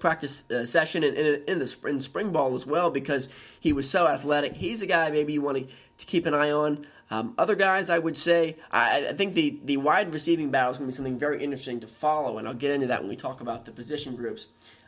practice 0.00 0.50
uh, 0.50 0.66
session 0.66 1.04
and 1.04 1.16
in, 1.16 1.42
in, 1.46 1.58
the 1.60 1.76
in 1.86 2.00
spring 2.00 2.32
ball 2.32 2.56
as 2.56 2.66
well 2.66 2.90
because 2.90 3.28
he 3.60 3.72
was 3.72 3.88
so 3.88 4.08
athletic. 4.08 4.54
He's 4.54 4.82
a 4.82 4.86
guy 4.86 5.10
maybe 5.10 5.32
you 5.32 5.40
want 5.40 5.58
to, 5.58 5.64
to 5.98 6.06
keep 6.06 6.26
an 6.26 6.34
eye 6.34 6.50
on. 6.50 6.84
Um, 7.12 7.34
other 7.36 7.54
guys, 7.54 7.90
I 7.90 7.98
would 7.98 8.16
say, 8.16 8.56
I, 8.70 9.08
I, 9.08 9.12
think 9.12 9.34
the, 9.34 9.60
the 9.64 9.76
wide 9.76 10.14
receiving 10.14 10.50
battle 10.50 10.70
is 10.70 10.78
going 10.78 10.90
to 10.90 10.94
be 10.94 10.96
something 10.96 11.18
very 11.18 11.44
interesting 11.44 11.78
to 11.80 11.86
follow, 11.86 12.38
and 12.38 12.48
I'll 12.48 12.54
get 12.54 12.70
into 12.70 12.86
that 12.86 13.02
when 13.02 13.10
we 13.10 13.16
talk 13.16 13.42
about 13.42 13.66
the 13.66 13.70
position 13.70 14.16
groups. 14.16 14.46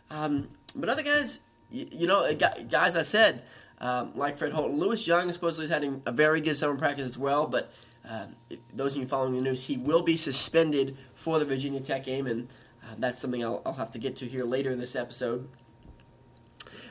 Um, 0.09 0.49
but 0.75 0.89
other 0.89 1.03
guys, 1.03 1.41
you, 1.71 1.87
you, 1.93 2.07
know, 2.07 2.35
guys 2.35 2.97
I 2.97 3.03
said, 3.03 3.43
um, 3.79 4.13
like 4.15 4.39
Fred 4.39 4.53
Holton, 4.53 4.79
Lewis 4.79 5.07
Young 5.07 5.31
supposedly 5.35 5.67
is 5.67 5.71
having 5.71 6.01
a 6.07 6.13
very 6.13 6.41
good 6.41 6.57
summer 6.57 6.79
practice 6.79 7.05
as 7.05 7.19
well, 7.19 7.47
but 7.47 7.71
uh, 8.09 8.29
those 8.73 8.93
of 8.93 9.03
you 9.03 9.07
following 9.07 9.35
the 9.35 9.43
news, 9.43 9.65
he 9.65 9.77
will 9.77 10.01
be 10.01 10.17
suspended 10.17 10.97
for 11.15 11.39
the 11.39 11.45
Virginia 11.45 11.81
Tech 11.81 12.07
game, 12.07 12.27
and 12.27 12.49
uh, 12.85 12.95
that's 12.97 13.21
something 13.21 13.45
I'll, 13.45 13.61
I'll 13.67 13.75
have 13.75 13.91
to 13.91 13.99
get 13.99 14.17
to 14.17 14.27
here 14.27 14.45
later 14.45 14.71
in 14.71 14.79
this 14.79 14.97
episode. 14.97 15.47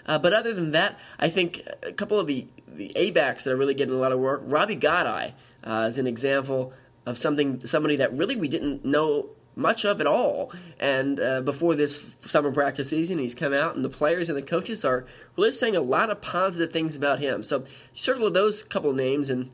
Uh, 0.05 0.19
but 0.19 0.31
other 0.31 0.53
than 0.53 0.71
that, 0.71 0.99
I 1.17 1.29
think 1.29 1.67
a 1.81 1.93
couple 1.93 2.19
of 2.19 2.27
the, 2.27 2.47
the 2.75 2.91
A 2.95 3.11
backs 3.11 3.43
that 3.43 3.53
are 3.53 3.57
really 3.57 3.73
getting 3.73 3.93
a 3.93 3.97
lot 3.97 4.11
of 4.11 4.19
work. 4.19 4.41
Robbie 4.45 4.77
Godhigh 4.77 5.33
uh, 5.63 5.87
is 5.89 5.97
an 5.97 6.07
example 6.07 6.73
of 7.05 7.17
something 7.17 7.65
somebody 7.65 7.95
that 7.97 8.13
really 8.13 8.35
we 8.35 8.47
didn't 8.47 8.85
know 8.85 9.29
much 9.55 9.85
of 9.85 10.01
at 10.01 10.07
all. 10.07 10.51
And 10.79 11.19
uh, 11.19 11.41
before 11.41 11.75
this 11.75 12.15
summer 12.25 12.51
practice 12.51 12.89
season, 12.89 13.19
he's 13.19 13.35
come 13.35 13.53
out, 13.53 13.75
and 13.75 13.83
the 13.83 13.89
players 13.89 14.29
and 14.29 14.37
the 14.37 14.41
coaches 14.41 14.83
are 14.83 15.05
really 15.37 15.51
saying 15.51 15.75
a 15.75 15.81
lot 15.81 16.09
of 16.09 16.21
positive 16.21 16.71
things 16.71 16.95
about 16.95 17.19
him. 17.19 17.43
So 17.43 17.65
circle 17.93 18.29
those 18.31 18.63
couple 18.63 18.93
names, 18.93 19.29
and 19.29 19.51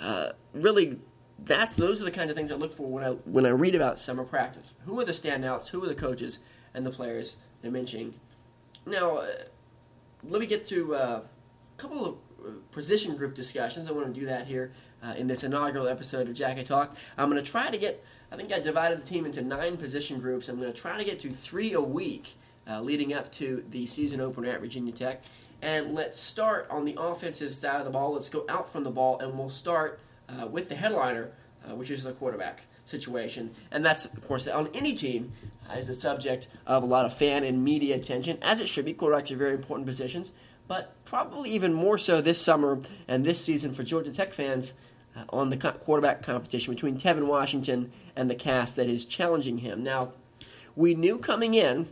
uh, 0.00 0.30
really, 0.52 0.98
that's 1.38 1.74
those 1.74 2.00
are 2.00 2.04
the 2.04 2.10
kinds 2.10 2.30
of 2.30 2.36
things 2.36 2.50
I 2.50 2.54
look 2.54 2.76
for 2.76 2.86
when 2.86 3.04
I 3.04 3.10
when 3.10 3.46
I 3.46 3.50
read 3.50 3.74
about 3.74 3.98
summer 3.98 4.24
practice. 4.24 4.72
Who 4.84 4.98
are 5.00 5.04
the 5.04 5.12
standouts? 5.12 5.68
Who 5.68 5.82
are 5.84 5.88
the 5.88 5.94
coaches 5.94 6.38
and 6.74 6.86
the 6.86 6.90
players 6.90 7.36
they're 7.60 7.70
mentioning? 7.70 8.14
Now 8.86 9.16
uh, 9.16 9.26
let 10.24 10.40
me 10.40 10.46
get 10.46 10.66
to 10.68 10.94
uh, 10.94 11.20
a 11.76 11.80
couple 11.80 12.04
of 12.06 12.16
position 12.70 13.16
group 13.16 13.34
discussions. 13.34 13.88
I 13.88 13.92
want 13.92 14.12
to 14.12 14.20
do 14.20 14.26
that 14.26 14.46
here 14.46 14.72
uh, 15.02 15.14
in 15.16 15.26
this 15.26 15.44
inaugural 15.44 15.88
episode 15.88 16.28
of 16.28 16.34
Jacket 16.34 16.66
Talk. 16.66 16.96
I'm 17.16 17.30
going 17.30 17.42
to 17.42 17.50
try 17.50 17.70
to 17.70 17.78
get, 17.78 18.04
I 18.30 18.36
think 18.36 18.52
I 18.52 18.58
divided 18.58 19.02
the 19.02 19.06
team 19.06 19.26
into 19.26 19.42
nine 19.42 19.76
position 19.76 20.20
groups. 20.20 20.48
I'm 20.48 20.58
going 20.58 20.72
to 20.72 20.78
try 20.78 20.96
to 20.96 21.04
get 21.04 21.20
to 21.20 21.30
three 21.30 21.72
a 21.72 21.80
week 21.80 22.34
uh, 22.68 22.80
leading 22.80 23.12
up 23.12 23.32
to 23.32 23.64
the 23.70 23.86
season 23.86 24.20
opener 24.20 24.50
at 24.50 24.60
Virginia 24.60 24.92
Tech. 24.92 25.22
And 25.60 25.94
let's 25.94 26.18
start 26.18 26.66
on 26.70 26.84
the 26.84 26.96
offensive 26.98 27.54
side 27.54 27.78
of 27.78 27.84
the 27.84 27.90
ball. 27.90 28.12
Let's 28.14 28.28
go 28.28 28.44
out 28.48 28.72
from 28.72 28.82
the 28.82 28.90
ball, 28.90 29.20
and 29.20 29.38
we'll 29.38 29.48
start 29.48 30.00
uh, 30.28 30.46
with 30.46 30.68
the 30.68 30.74
headliner, 30.74 31.30
uh, 31.64 31.74
which 31.76 31.90
is 31.90 32.02
the 32.02 32.12
quarterback 32.12 32.62
situation. 32.84 33.54
And 33.70 33.86
that's, 33.86 34.04
of 34.04 34.26
course, 34.26 34.48
on 34.48 34.68
any 34.74 34.96
team 34.96 35.32
is 35.76 35.86
the 35.86 35.94
subject 35.94 36.48
of 36.66 36.82
a 36.82 36.86
lot 36.86 37.06
of 37.06 37.14
fan 37.14 37.44
and 37.44 37.62
media 37.62 37.94
attention, 37.94 38.38
as 38.42 38.60
it 38.60 38.68
should 38.68 38.84
be. 38.84 38.92
Quarterbacks 38.92 39.30
are 39.30 39.36
very 39.36 39.54
important 39.54 39.86
positions, 39.86 40.32
but 40.72 41.04
probably 41.04 41.50
even 41.50 41.74
more 41.74 41.98
so 41.98 42.22
this 42.22 42.40
summer 42.40 42.80
and 43.06 43.26
this 43.26 43.44
season 43.44 43.74
for 43.74 43.82
Georgia 43.82 44.10
Tech 44.10 44.32
fans 44.32 44.72
uh, 45.14 45.24
on 45.28 45.50
the 45.50 45.56
quarterback 45.58 46.22
competition 46.22 46.72
between 46.72 46.98
Tevin 46.98 47.26
Washington 47.26 47.92
and 48.16 48.30
the 48.30 48.34
cast 48.34 48.76
that 48.76 48.88
is 48.88 49.04
challenging 49.04 49.58
him. 49.58 49.82
Now, 49.82 50.14
we 50.74 50.94
knew 50.94 51.18
coming 51.18 51.52
in 51.52 51.90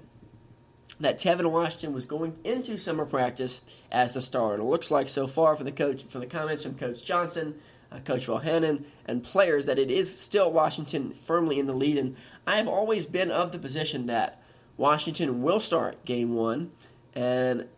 that 0.98 1.18
Tevin 1.18 1.50
Washington 1.50 1.92
was 1.92 2.06
going 2.06 2.38
into 2.42 2.78
summer 2.78 3.04
practice 3.04 3.60
as 3.92 4.14
the 4.14 4.22
starter. 4.22 4.62
It 4.62 4.64
looks 4.64 4.90
like 4.90 5.10
so 5.10 5.26
far 5.26 5.56
from 5.56 5.66
the 5.66 5.72
coach, 5.72 6.04
from 6.08 6.22
the 6.22 6.26
comments 6.26 6.62
from 6.62 6.76
Coach 6.76 7.04
Johnson, 7.04 7.56
uh, 7.92 7.98
Coach 7.98 8.28
Bohannon, 8.28 8.84
and 9.04 9.22
players 9.22 9.66
that 9.66 9.78
it 9.78 9.90
is 9.90 10.18
still 10.18 10.50
Washington 10.50 11.12
firmly 11.12 11.58
in 11.58 11.66
the 11.66 11.74
lead. 11.74 11.98
And 11.98 12.16
I 12.46 12.56
have 12.56 12.66
always 12.66 13.04
been 13.04 13.30
of 13.30 13.52
the 13.52 13.58
position 13.58 14.06
that 14.06 14.42
Washington 14.78 15.42
will 15.42 15.60
start 15.60 16.02
game 16.06 16.32
one. 16.34 16.70
And 17.14 17.68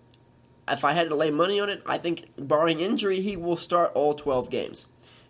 if 0.69 0.85
I 0.85 0.93
had 0.93 1.09
to 1.09 1.15
lay 1.15 1.31
money 1.31 1.61
on 1.61 1.69
it, 1.69 1.83
I 1.87 1.99
think, 1.99 2.29
barring 2.39 2.81
injury, 2.81 3.21
he 3.21 3.37
will 3.37 3.57
start 3.57 3.93
all 3.95 4.15
12 4.15 4.51
games. 4.51 4.87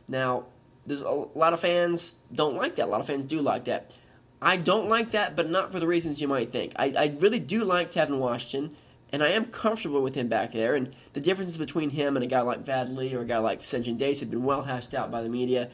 Now, 0.08 0.46
there's 0.86 1.02
a 1.02 1.10
lot 1.10 1.52
of 1.52 1.60
fans 1.60 2.16
don't 2.32 2.56
like 2.56 2.76
that. 2.76 2.86
A 2.86 2.90
lot 2.90 3.00
of 3.00 3.06
fans 3.06 3.24
do 3.24 3.40
like 3.40 3.64
that. 3.64 3.92
I 4.40 4.56
don't 4.56 4.88
like 4.88 5.12
that, 5.12 5.36
but 5.36 5.48
not 5.48 5.70
for 5.70 5.78
the 5.78 5.86
reasons 5.86 6.20
you 6.20 6.26
might 6.26 6.50
think. 6.50 6.72
I, 6.76 6.92
I 6.96 7.16
really 7.18 7.38
do 7.38 7.64
like 7.64 7.92
Tevin 7.92 8.18
Washington 8.18 8.76
and 9.12 9.22
I 9.22 9.28
am 9.28 9.46
comfortable 9.46 10.02
with 10.02 10.14
him 10.14 10.28
back 10.28 10.52
there. 10.52 10.74
And 10.74 10.96
the 11.12 11.20
differences 11.20 11.58
between 11.58 11.90
him 11.90 12.16
and 12.16 12.24
a 12.24 12.26
guy 12.26 12.40
like 12.40 12.64
Vad 12.66 12.90
Lee 12.90 13.14
or 13.14 13.20
a 13.20 13.24
guy 13.24 13.38
like 13.38 13.62
Synjyn 13.62 13.98
Days 13.98 14.20
have 14.20 14.30
been 14.30 14.42
well 14.42 14.62
hashed 14.62 14.94
out 14.94 15.10
by 15.10 15.22
the 15.22 15.28
media. 15.28 15.70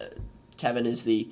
Uh, 0.00 0.04
Tevin 0.56 0.86
is 0.86 1.04
the 1.04 1.28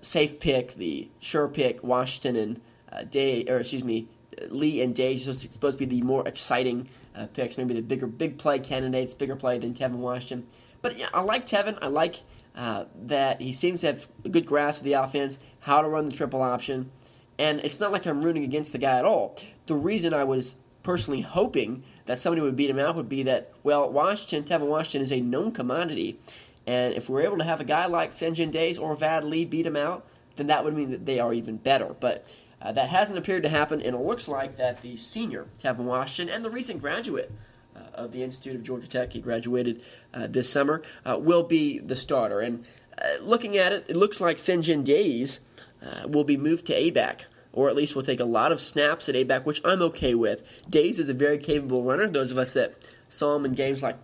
safe 0.00 0.40
pick, 0.40 0.74
the 0.74 1.08
sure 1.20 1.46
pick. 1.46 1.84
Washington 1.84 2.36
and 2.36 2.60
uh, 2.90 3.04
Day, 3.04 3.44
or 3.46 3.58
excuse 3.58 3.84
me, 3.84 4.08
Lee 4.48 4.80
and 4.80 4.94
Day 4.94 5.14
is 5.14 5.24
supposed 5.24 5.78
to 5.78 5.86
be 5.86 6.00
the 6.00 6.02
more 6.02 6.26
exciting 6.26 6.88
uh, 7.14 7.26
picks, 7.26 7.58
maybe 7.58 7.74
the 7.74 7.82
bigger 7.82 8.06
big 8.06 8.38
play 8.38 8.58
candidates, 8.58 9.14
bigger 9.14 9.36
play 9.36 9.58
than 9.58 9.74
Tevin 9.74 9.96
Washington. 9.96 10.46
But 10.82 10.98
yeah, 10.98 11.08
I 11.14 11.20
like 11.20 11.46
Tevin. 11.46 11.78
I 11.80 11.86
like 11.86 12.22
uh, 12.54 12.84
that 12.94 13.40
he 13.40 13.52
seems 13.52 13.80
to 13.80 13.88
have 13.88 14.08
a 14.24 14.28
good 14.28 14.46
grasp 14.46 14.80
of 14.80 14.84
the 14.84 14.92
offense, 14.92 15.38
how 15.60 15.82
to 15.82 15.88
run 15.88 16.06
the 16.06 16.14
triple 16.14 16.42
option, 16.42 16.90
and 17.38 17.60
it's 17.60 17.80
not 17.80 17.92
like 17.92 18.06
I'm 18.06 18.22
rooting 18.22 18.44
against 18.44 18.72
the 18.72 18.78
guy 18.78 18.98
at 18.98 19.04
all. 19.04 19.36
The 19.66 19.74
reason 19.74 20.14
I 20.14 20.24
was 20.24 20.56
personally 20.82 21.22
hoping 21.22 21.82
that 22.06 22.18
somebody 22.18 22.42
would 22.42 22.56
beat 22.56 22.70
him 22.70 22.78
out 22.78 22.96
would 22.96 23.08
be 23.08 23.22
that, 23.22 23.52
well, 23.62 23.90
Washington, 23.90 24.44
Tevin 24.44 24.68
Washington 24.68 25.00
is 25.00 25.12
a 25.12 25.20
known 25.20 25.52
commodity, 25.52 26.20
and 26.66 26.94
if 26.94 27.08
we're 27.08 27.22
able 27.22 27.38
to 27.38 27.44
have 27.44 27.60
a 27.60 27.64
guy 27.64 27.86
like 27.86 28.12
Synjyn 28.12 28.50
Days 28.50 28.78
or 28.78 28.94
Vad 28.94 29.24
Lee 29.24 29.44
beat 29.44 29.66
him 29.66 29.76
out, 29.76 30.06
then 30.36 30.46
that 30.48 30.64
would 30.64 30.74
mean 30.74 30.90
that 30.90 31.06
they 31.06 31.18
are 31.18 31.32
even 31.32 31.56
better. 31.56 31.94
But 31.98 32.26
uh, 32.64 32.72
that 32.72 32.88
hasn't 32.88 33.18
appeared 33.18 33.42
to 33.42 33.48
happen, 33.50 33.82
and 33.82 33.94
it 33.94 34.00
looks 34.00 34.26
like 34.26 34.56
that 34.56 34.80
the 34.80 34.96
senior, 34.96 35.46
Kevin 35.60 35.84
Washington, 35.84 36.34
and 36.34 36.42
the 36.42 36.50
recent 36.50 36.80
graduate 36.80 37.30
uh, 37.76 37.80
of 37.92 38.12
the 38.12 38.22
Institute 38.22 38.56
of 38.56 38.64
Georgia 38.64 38.88
Tech, 38.88 39.12
he 39.12 39.20
graduated 39.20 39.82
uh, 40.14 40.26
this 40.26 40.50
summer, 40.50 40.82
uh, 41.04 41.18
will 41.20 41.42
be 41.42 41.78
the 41.78 41.94
starter. 41.94 42.40
And 42.40 42.66
uh, 42.96 43.18
looking 43.20 43.58
at 43.58 43.72
it, 43.72 43.84
it 43.88 43.96
looks 43.96 44.18
like 44.18 44.38
Synjyn 44.38 44.82
Days 44.82 45.40
uh, 45.84 46.08
will 46.08 46.24
be 46.24 46.38
moved 46.38 46.66
to 46.68 46.74
A-back 46.74 47.26
or 47.52 47.68
at 47.68 47.76
least 47.76 47.94
will 47.94 48.02
take 48.02 48.18
a 48.18 48.24
lot 48.24 48.50
of 48.50 48.60
snaps 48.60 49.08
at 49.08 49.14
A-back, 49.14 49.46
which 49.46 49.60
I'm 49.64 49.80
okay 49.82 50.14
with. 50.14 50.42
Days 50.68 50.98
is 50.98 51.08
a 51.08 51.14
very 51.14 51.38
capable 51.38 51.84
runner. 51.84 52.08
Those 52.08 52.32
of 52.32 52.38
us 52.38 52.52
that 52.54 52.74
saw 53.08 53.36
him 53.36 53.44
in 53.44 53.52
games 53.52 53.80
like 53.80 53.96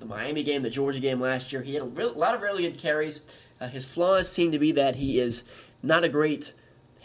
the 0.00 0.04
Miami 0.04 0.42
game, 0.42 0.62
the 0.62 0.70
Georgia 0.70 0.98
game 0.98 1.20
last 1.20 1.52
year, 1.52 1.62
he 1.62 1.74
had 1.74 1.82
a, 1.84 1.86
real, 1.86 2.10
a 2.10 2.18
lot 2.18 2.34
of 2.34 2.40
really 2.40 2.62
good 2.62 2.76
carries. 2.76 3.20
His 3.60 3.84
flaws 3.84 4.28
seem 4.28 4.50
to 4.50 4.58
be 4.58 4.72
that 4.72 4.96
he 4.96 5.20
is 5.20 5.44
not 5.80 6.02
a 6.02 6.08
great 6.08 6.54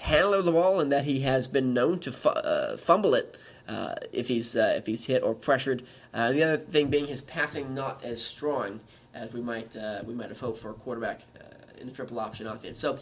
handler 0.03 0.37
of 0.39 0.45
the 0.45 0.51
ball, 0.51 0.79
and 0.79 0.91
that 0.91 1.05
he 1.05 1.21
has 1.21 1.47
been 1.47 1.73
known 1.73 1.99
to 1.99 2.11
fu- 2.11 2.29
uh, 2.29 2.77
fumble 2.77 3.13
it 3.15 3.37
uh, 3.67 3.95
if 4.11 4.27
he's 4.27 4.55
uh, 4.55 4.73
if 4.77 4.85
he's 4.85 5.05
hit 5.05 5.23
or 5.23 5.33
pressured. 5.33 5.83
Uh, 6.13 6.31
the 6.31 6.43
other 6.43 6.57
thing 6.57 6.87
being 6.87 7.07
his 7.07 7.21
passing 7.21 7.73
not 7.73 8.03
as 8.03 8.23
strong 8.23 8.79
as 9.13 9.33
we 9.33 9.41
might 9.41 9.75
uh, 9.75 10.01
we 10.05 10.13
might 10.13 10.29
have 10.29 10.39
hoped 10.39 10.59
for 10.59 10.69
a 10.69 10.73
quarterback 10.73 11.21
in 11.79 11.87
the 11.87 11.93
triple 11.93 12.19
option 12.19 12.47
offense. 12.47 12.79
So 12.79 12.97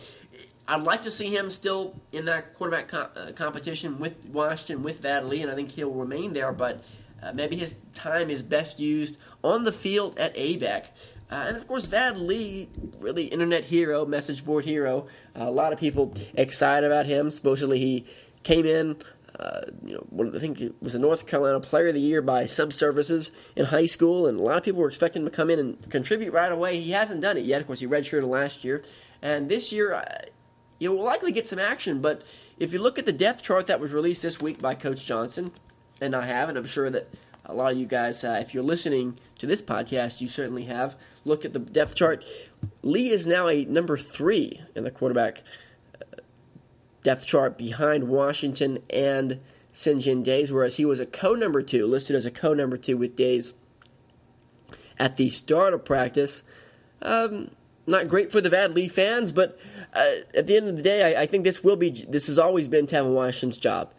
I'd 0.67 0.83
like 0.83 1.03
to 1.03 1.11
see 1.11 1.35
him 1.35 1.49
still 1.49 1.95
in 2.11 2.25
that 2.25 2.55
quarterback 2.55 2.87
com- 2.87 3.09
uh, 3.15 3.31
competition 3.33 3.99
with 3.99 4.25
Washington, 4.27 4.83
with 4.83 5.01
Vad 5.01 5.25
Lee, 5.25 5.41
and 5.41 5.51
I 5.51 5.55
think 5.55 5.69
he'll 5.69 5.91
remain 5.91 6.33
there. 6.33 6.51
But 6.51 6.83
uh, 7.21 7.31
maybe 7.33 7.55
his 7.55 7.75
time 7.93 8.29
is 8.29 8.41
best 8.41 8.79
used 8.79 9.17
on 9.43 9.63
the 9.63 9.71
field 9.71 10.17
at 10.17 10.33
A-back. 10.35 10.87
Uh, 11.31 11.45
and 11.47 11.57
of 11.57 11.65
course, 11.67 11.85
Vad 11.85 12.17
Lee, 12.17 12.67
really 12.99 13.25
internet 13.25 13.65
hero, 13.65 14.05
message 14.05 14.43
board 14.43 14.65
hero. 14.65 15.07
Uh, 15.35 15.43
a 15.43 15.51
lot 15.51 15.71
of 15.71 15.79
people 15.79 16.13
excited 16.33 16.85
about 16.85 17.05
him. 17.05 17.31
Supposedly, 17.31 17.79
he 17.79 18.05
came 18.43 18.65
in. 18.65 18.97
Uh, 19.39 19.61
you 19.85 19.93
know, 19.93 20.05
one 20.09 20.35
I 20.35 20.39
think 20.39 20.59
it 20.59 20.75
was 20.81 20.93
a 20.93 20.99
North 20.99 21.25
Carolina 21.25 21.59
Player 21.61 21.87
of 21.87 21.93
the 21.93 22.01
Year 22.01 22.21
by 22.21 22.43
Subservices 22.43 23.31
in 23.55 23.65
high 23.65 23.85
school, 23.85 24.27
and 24.27 24.37
a 24.37 24.43
lot 24.43 24.57
of 24.57 24.63
people 24.63 24.81
were 24.81 24.89
expecting 24.89 25.21
him 25.21 25.29
to 25.29 25.35
come 25.35 25.49
in 25.49 25.57
and 25.57 25.89
contribute 25.89 26.33
right 26.33 26.51
away. 26.51 26.79
He 26.81 26.91
hasn't 26.91 27.21
done 27.21 27.37
it 27.37 27.45
yet. 27.45 27.61
Of 27.61 27.67
course, 27.67 27.79
he 27.79 27.87
redshirted 27.87 28.27
last 28.27 28.63
year, 28.65 28.83
and 29.21 29.47
this 29.47 29.71
year 29.71 29.93
uh, 29.93 30.05
you 30.79 30.91
will 30.91 31.03
likely 31.03 31.31
get 31.31 31.47
some 31.47 31.59
action. 31.59 32.01
But 32.01 32.23
if 32.59 32.73
you 32.73 32.79
look 32.79 32.99
at 32.99 33.05
the 33.05 33.13
depth 33.13 33.41
chart 33.41 33.67
that 33.67 33.79
was 33.79 33.93
released 33.93 34.21
this 34.21 34.41
week 34.41 34.61
by 34.61 34.75
Coach 34.75 35.05
Johnson, 35.05 35.51
and 36.01 36.13
I 36.13 36.25
have, 36.25 36.49
and 36.49 36.57
I'm 36.57 36.65
sure 36.65 36.89
that 36.89 37.07
a 37.45 37.53
lot 37.55 37.71
of 37.71 37.77
you 37.77 37.85
guys, 37.85 38.23
uh, 38.23 38.39
if 38.41 38.53
you're 38.53 38.63
listening 38.63 39.17
to 39.39 39.45
this 39.45 39.61
podcast, 39.61 40.21
you 40.21 40.27
certainly 40.27 40.65
have 40.65 40.95
looked 41.25 41.45
at 41.45 41.53
the 41.53 41.59
depth 41.59 41.95
chart. 41.95 42.23
Lee 42.83 43.09
is 43.09 43.25
now 43.25 43.47
a 43.47 43.65
number 43.65 43.97
three 43.97 44.61
in 44.75 44.83
the 44.83 44.91
quarterback 44.91 45.43
uh, 45.95 46.17
depth 47.03 47.25
chart 47.25 47.57
behind 47.57 48.07
Washington 48.07 48.79
and 48.89 49.39
Synjyn 49.73 50.23
Days, 50.23 50.51
whereas 50.51 50.77
he 50.77 50.85
was 50.85 50.99
a 50.99 51.05
co 51.05 51.33
number 51.33 51.61
two, 51.61 51.85
listed 51.85 52.15
as 52.15 52.25
a 52.25 52.31
co 52.31 52.53
number 52.53 52.77
two 52.77 52.97
with 52.97 53.15
Days 53.15 53.53
at 54.99 55.17
the 55.17 55.29
start 55.29 55.73
of 55.73 55.83
practice. 55.83 56.43
Um, 57.01 57.51
not 57.87 58.07
great 58.07 58.31
for 58.31 58.41
the 58.41 58.49
Vad 58.49 58.73
Lee 58.73 58.87
fans, 58.87 59.31
but 59.31 59.57
uh, 59.93 60.11
at 60.35 60.47
the 60.47 60.55
end 60.55 60.69
of 60.69 60.77
the 60.77 60.83
day, 60.83 61.15
I, 61.15 61.23
I, 61.23 61.25
think 61.25 61.43
this 61.43 61.63
will 61.63 61.75
be 61.75 62.05
this 62.07 62.27
has 62.27 62.37
always 62.37 62.67
been 62.67 62.85
Tevin 62.85 63.15
Washington's 63.15 63.57
job. 63.57 63.91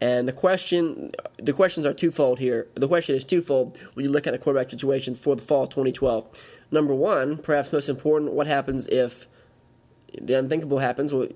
And 0.00 0.28
the 0.28 0.32
question, 0.32 1.12
the 1.38 1.52
questions 1.52 1.84
are 1.84 1.92
twofold 1.92 2.38
here. 2.38 2.68
The 2.74 2.86
question 2.86 3.16
is 3.16 3.24
twofold 3.24 3.78
when 3.94 4.04
you 4.04 4.10
look 4.10 4.26
at 4.26 4.32
the 4.32 4.38
quarterback 4.38 4.70
situation 4.70 5.14
for 5.14 5.34
the 5.34 5.42
fall 5.42 5.64
of 5.64 5.70
2012. 5.70 6.28
Number 6.70 6.94
one, 6.94 7.38
perhaps 7.38 7.72
most 7.72 7.88
important, 7.88 8.32
what 8.32 8.46
happens 8.46 8.86
if 8.88 9.26
the 10.20 10.38
unthinkable 10.38 10.78
happens? 10.78 11.12
Well, 11.12 11.28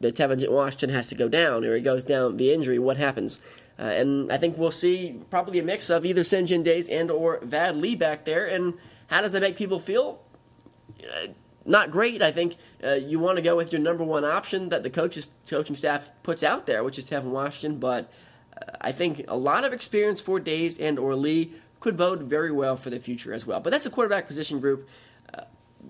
that 0.00 0.16
Tevin 0.16 0.50
Washington 0.50 0.90
has 0.90 1.08
to 1.08 1.14
go 1.14 1.28
down, 1.28 1.64
or 1.64 1.74
he 1.74 1.80
goes 1.80 2.04
down 2.04 2.36
the 2.36 2.52
injury. 2.52 2.78
What 2.78 2.96
happens? 2.96 3.40
Uh, 3.78 3.82
and 3.82 4.32
I 4.32 4.38
think 4.38 4.58
we'll 4.58 4.70
see 4.70 5.20
probably 5.30 5.58
a 5.58 5.62
mix 5.62 5.88
of 5.88 6.04
either 6.04 6.22
Synjyn 6.22 6.64
Days 6.64 6.88
and 6.88 7.10
or 7.10 7.38
Vad 7.42 7.76
Lee 7.76 7.94
back 7.94 8.24
there. 8.24 8.46
And 8.46 8.74
how 9.08 9.20
does 9.20 9.32
that 9.32 9.42
make 9.42 9.56
people 9.56 9.78
feel? 9.78 10.20
Uh, 11.02 11.28
not 11.68 11.90
great. 11.90 12.22
I 12.22 12.32
think 12.32 12.56
uh, 12.82 12.94
you 12.94 13.18
want 13.18 13.36
to 13.36 13.42
go 13.42 13.56
with 13.56 13.72
your 13.72 13.80
number 13.80 14.02
one 14.02 14.24
option 14.24 14.70
that 14.70 14.82
the 14.82 14.90
coaches 14.90 15.30
coaching 15.48 15.76
staff 15.76 16.10
puts 16.22 16.42
out 16.42 16.66
there, 16.66 16.82
which 16.82 16.98
is 16.98 17.04
Tevin 17.04 17.30
Washington. 17.30 17.78
But 17.78 18.10
uh, 18.56 18.72
I 18.80 18.92
think 18.92 19.24
a 19.28 19.36
lot 19.36 19.64
of 19.64 19.72
experience 19.72 20.20
for 20.20 20.40
Days 20.40 20.78
and 20.80 20.98
or 20.98 21.14
Lee 21.14 21.52
could 21.80 21.96
bode 21.96 22.22
very 22.22 22.50
well 22.50 22.76
for 22.76 22.90
the 22.90 22.98
future 22.98 23.32
as 23.32 23.46
well. 23.46 23.60
But 23.60 23.70
that's 23.70 23.86
a 23.86 23.90
quarterback 23.90 24.26
position 24.26 24.60
group 24.60 24.88
uh, 25.32 25.42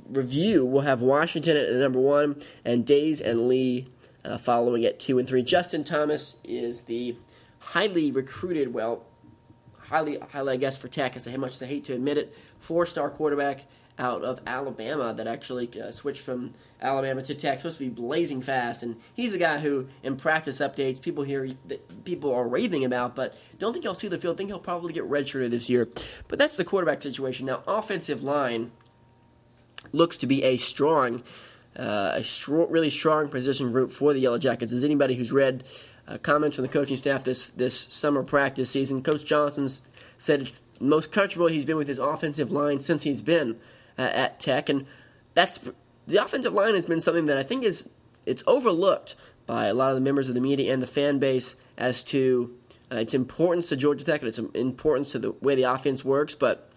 review. 0.08 0.66
We'll 0.66 0.82
have 0.82 1.00
Washington 1.00 1.56
at 1.56 1.73
number 1.73 2.00
one 2.00 2.42
and 2.64 2.85
Days 2.85 3.20
and 3.20 3.49
Lee 3.49 3.88
uh, 4.25 4.37
following 4.37 4.85
at 4.85 5.00
two 5.00 5.18
and 5.18 5.26
three. 5.26 5.42
Justin 5.42 5.85
Thomas 5.85 6.38
is 6.44 6.82
the 6.82 7.16
highly 7.58 8.11
recruited, 8.11 8.75
well, 8.75 9.04
highly, 9.78 10.18
highly 10.18 10.54
I 10.54 10.56
guess 10.56 10.76
for 10.76 10.88
Tech, 10.88 11.16
as 11.16 11.26
much 11.37 11.54
as 11.54 11.62
I 11.62 11.66
hate 11.66 11.85
to 11.85 11.94
admit 11.94 12.18
it, 12.18 12.35
four-star 12.61 13.11
quarterback 13.11 13.64
out 13.99 14.23
of 14.23 14.40
Alabama 14.47 15.12
that 15.14 15.26
actually 15.26 15.69
uh, 15.81 15.90
switched 15.90 16.23
from 16.23 16.55
Alabama 16.81 17.23
to 17.23 17.35
Tech. 17.35 17.59
Supposed 17.59 17.78
to 17.78 17.85
be 17.85 17.90
blazing 17.90 18.40
fast, 18.40 18.83
and 18.83 18.97
he's 19.14 19.35
a 19.35 19.38
guy 19.38 19.59
who, 19.59 19.88
in 20.02 20.17
practice 20.17 20.59
updates, 20.59 21.02
people 21.02 21.25
that 21.25 22.05
people 22.05 22.33
are 22.33 22.47
raving 22.47 22.85
about, 22.85 23.17
but 23.17 23.35
don't 23.59 23.73
think 23.73 23.85
he'll 23.85 23.95
see 23.95 24.09
the 24.09 24.19
field. 24.19 24.37
Think 24.37 24.50
he'll 24.50 24.59
probably 24.59 24.93
get 24.93 25.09
redshirted 25.09 25.50
this 25.50 25.69
year. 25.69 25.88
But 26.28 26.38
that's 26.38 26.57
the 26.57 26.64
quarterback 26.64 27.02
situation. 27.02 27.47
Now, 27.47 27.62
offensive 27.67 28.23
line 28.23 28.71
looks 29.93 30.17
to 30.19 30.26
be 30.26 30.45
a 30.45 30.57
strong, 30.57 31.23
uh, 31.76 32.23
a 32.23 32.25
really 32.49 32.90
strong 32.90 33.28
position 33.28 33.73
group 33.73 33.90
for 33.90 34.12
the 34.12 34.21
Yellow 34.21 34.38
Jackets. 34.38 34.73
As 34.73 34.85
anybody 34.85 35.17
who's 35.17 35.33
read 35.33 35.64
uh, 36.07 36.19
comments 36.19 36.57
from 36.57 36.62
the 36.62 36.73
coaching 36.73 36.97
staff 36.97 37.25
this 37.25 37.49
this 37.49 37.78
summer 37.78 38.23
practice 38.23 38.71
season, 38.71 39.02
Coach 39.02 39.25
Johnson's 39.25 39.83
said 40.17 40.43
it's 40.43 40.62
most 40.81 41.11
comfortable 41.11 41.49
he's 41.49 41.64
been 41.64 41.76
with 41.76 41.88
his 41.88 41.99
offensive 41.99 42.50
line 42.52 42.81
since 42.81 43.02
he's 43.02 43.23
been 43.23 43.59
uh, 43.99 44.02
at 44.02 44.40
Tech, 44.40 44.69
and 44.69 44.87
that's 45.35 45.69
the 46.07 46.23
offensive 46.23 46.55
line 46.55 46.75
has 46.75 46.87
been 46.87 47.00
something 47.00 47.26
that 47.26 47.37
I 47.37 47.43
think 47.43 47.64
is 47.64 47.88
it's 48.25 48.45
overlooked 48.47 49.14
by 49.47 49.67
a 49.67 49.75
lot 49.75 49.90
of 49.90 49.95
the 49.95 50.00
members 50.00 50.28
of 50.28 50.35
the 50.35 50.40
media 50.40 50.73
and 50.73 50.83
the 50.83 50.87
fan 50.87 51.19
base 51.19 51.57
as 51.76 52.02
to 52.05 52.55
uh, 52.93 52.97
its 52.97 53.14
importance 53.14 53.69
to 53.69 53.76
Georgia 53.76 54.05
Tech 54.05 54.21
and 54.21 54.28
its 54.28 54.38
importance 54.38 55.12
to 55.12 55.19
the 55.19 55.33
way 55.33 55.55
the 55.55 55.62
offense 55.62 56.05
works. 56.05 56.35
But 56.35 56.71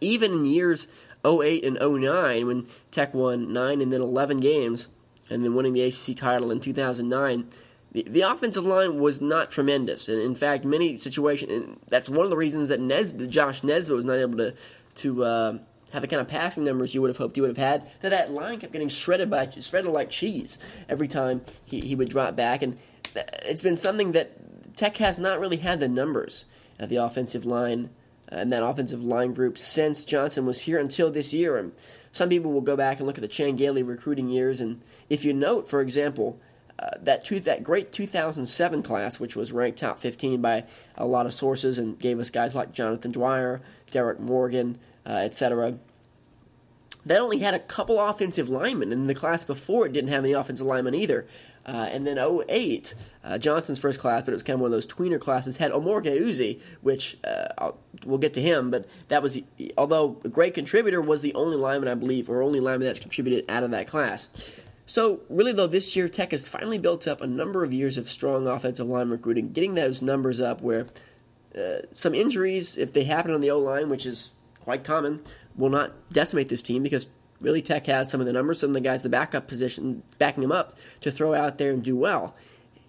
even 0.00 0.32
in 0.32 0.44
years 0.44 0.88
08 1.24 1.64
and 1.64 1.78
09, 1.80 2.46
when 2.46 2.66
Tech 2.90 3.14
won 3.14 3.52
9 3.52 3.80
and 3.80 3.92
then 3.92 4.00
11 4.00 4.38
games, 4.38 4.88
and 5.28 5.44
then 5.44 5.54
winning 5.54 5.74
the 5.74 5.82
ACC 5.82 6.16
title 6.16 6.50
in 6.50 6.60
2009, 6.60 7.48
the, 7.92 8.02
the 8.02 8.22
offensive 8.22 8.64
line 8.64 8.98
was 8.98 9.20
not 9.20 9.50
tremendous. 9.50 10.08
And 10.08 10.20
in 10.20 10.34
fact, 10.34 10.64
many 10.64 10.96
situations, 10.96 11.78
that's 11.88 12.08
one 12.08 12.24
of 12.24 12.30
the 12.30 12.36
reasons 12.36 12.68
that 12.68 13.30
Josh 13.30 13.62
Nesbitt 13.62 13.94
was 13.94 14.04
not 14.04 14.18
able 14.18 14.38
to, 14.38 14.54
to 14.96 15.24
uh, 15.24 15.58
have 15.90 16.02
the 16.02 16.08
kind 16.08 16.20
of 16.20 16.28
passing 16.28 16.64
numbers 16.64 16.94
you 16.94 17.02
would 17.02 17.10
have 17.10 17.16
hoped 17.16 17.36
he 17.36 17.40
would 17.40 17.50
have 17.50 17.56
had. 17.56 17.90
That 18.00 18.10
that 18.10 18.32
line 18.32 18.60
kept 18.60 18.72
getting 18.72 18.88
shredded 18.88 19.30
by 19.30 19.48
shredded 19.48 19.90
like 19.90 20.10
cheese 20.10 20.58
every 20.88 21.08
time 21.08 21.42
he, 21.64 21.80
he 21.80 21.94
would 21.94 22.08
drop 22.08 22.36
back, 22.36 22.62
and 22.62 22.78
it's 23.44 23.62
been 23.62 23.76
something 23.76 24.12
that 24.12 24.76
Tech 24.76 24.96
has 24.98 25.18
not 25.18 25.40
really 25.40 25.58
had 25.58 25.80
the 25.80 25.88
numbers 25.88 26.44
at 26.78 26.88
the 26.88 26.96
offensive 26.96 27.44
line 27.44 27.90
uh, 28.32 28.36
and 28.36 28.52
that 28.52 28.64
offensive 28.64 29.02
line 29.02 29.34
group 29.34 29.58
since 29.58 30.04
Johnson 30.04 30.46
was 30.46 30.62
here 30.62 30.78
until 30.78 31.10
this 31.10 31.32
year. 31.32 31.58
And 31.58 31.72
some 32.12 32.28
people 32.28 32.52
will 32.52 32.60
go 32.60 32.76
back 32.76 32.98
and 32.98 33.06
look 33.06 33.18
at 33.18 33.22
the 33.22 33.28
Chan 33.28 33.56
Gailey 33.56 33.82
recruiting 33.82 34.28
years, 34.28 34.60
and 34.60 34.80
if 35.08 35.24
you 35.24 35.32
note, 35.32 35.68
for 35.68 35.80
example. 35.80 36.38
Uh, 36.78 36.96
that 37.02 37.22
two, 37.22 37.38
that 37.38 37.62
great 37.62 37.92
2007 37.92 38.82
class, 38.82 39.20
which 39.20 39.36
was 39.36 39.52
ranked 39.52 39.78
top 39.78 40.00
15 40.00 40.40
by 40.40 40.64
a 40.96 41.04
lot 41.04 41.26
of 41.26 41.34
sources, 41.34 41.76
and 41.76 41.98
gave 41.98 42.18
us 42.18 42.30
guys 42.30 42.54
like 42.54 42.72
Jonathan 42.72 43.12
Dwyer, 43.12 43.60
Derrick 43.90 44.18
Morgan, 44.18 44.78
uh, 45.06 45.22
etc. 45.24 45.78
That 47.06 47.20
only 47.20 47.38
had 47.38 47.54
a 47.54 47.58
couple 47.58 47.98
offensive 47.98 48.48
linemen, 48.48 48.92
and 48.92 49.08
the 49.08 49.14
class 49.14 49.44
before 49.44 49.86
it 49.86 49.92
didn't 49.92 50.10
have 50.10 50.24
any 50.24 50.32
offensive 50.32 50.66
linemen 50.66 50.94
either. 50.94 51.26
Uh, 51.66 51.88
and 51.90 52.06
then 52.06 52.18
08, 52.18 52.94
uh, 53.22 53.38
Johnson's 53.38 53.78
first 53.78 54.00
class, 54.00 54.22
but 54.22 54.32
it 54.32 54.34
was 54.34 54.42
kind 54.42 54.54
of 54.54 54.60
one 54.60 54.68
of 54.68 54.72
those 54.72 54.86
tweener 54.86 55.20
classes, 55.20 55.58
had 55.58 55.72
Omoregie 55.72 56.20
Uzzi, 56.20 56.60
which 56.80 57.18
uh, 57.22 57.72
we'll 58.04 58.18
get 58.18 58.32
to 58.34 58.42
him, 58.42 58.70
but 58.70 58.86
that 59.08 59.22
was, 59.22 59.38
although 59.76 60.18
a 60.24 60.28
great 60.28 60.54
contributor, 60.54 61.02
was 61.02 61.20
the 61.20 61.34
only 61.34 61.56
lineman, 61.56 61.88
I 61.88 61.94
believe, 61.94 62.30
or 62.30 62.42
only 62.42 62.60
lineman 62.60 62.86
that's 62.86 62.98
contributed 62.98 63.44
out 63.50 63.62
of 63.62 63.70
that 63.72 63.86
class. 63.86 64.30
So, 64.86 65.20
really, 65.28 65.52
though, 65.52 65.66
this 65.66 65.94
year 65.94 66.08
Tech 66.08 66.32
has 66.32 66.48
finally 66.48 66.78
built 66.78 67.06
up 67.06 67.20
a 67.20 67.26
number 67.26 67.62
of 67.62 67.72
years 67.72 67.96
of 67.96 68.10
strong 68.10 68.48
offensive 68.48 68.88
line 68.88 69.10
recruiting, 69.10 69.52
getting 69.52 69.74
those 69.74 70.02
numbers 70.02 70.40
up 70.40 70.62
where 70.62 70.86
uh, 71.56 71.82
some 71.92 72.14
injuries, 72.14 72.76
if 72.76 72.92
they 72.92 73.04
happen 73.04 73.32
on 73.32 73.40
the 73.40 73.50
O 73.50 73.58
line, 73.58 73.88
which 73.88 74.06
is 74.06 74.30
quite 74.70 74.84
common, 74.84 75.20
will 75.56 75.68
not 75.68 75.90
decimate 76.12 76.48
this 76.48 76.62
team 76.62 76.80
because 76.80 77.08
really 77.40 77.60
Tech 77.60 77.86
has 77.86 78.08
some 78.08 78.20
of 78.20 78.26
the 78.28 78.32
numbers, 78.32 78.60
some 78.60 78.70
of 78.70 78.74
the 78.74 78.80
guys, 78.80 79.02
the 79.02 79.08
backup 79.08 79.48
position, 79.48 80.04
backing 80.18 80.42
them 80.42 80.52
up 80.52 80.76
to 81.00 81.10
throw 81.10 81.34
out 81.34 81.58
there 81.58 81.72
and 81.72 81.82
do 81.82 81.96
well. 81.96 82.36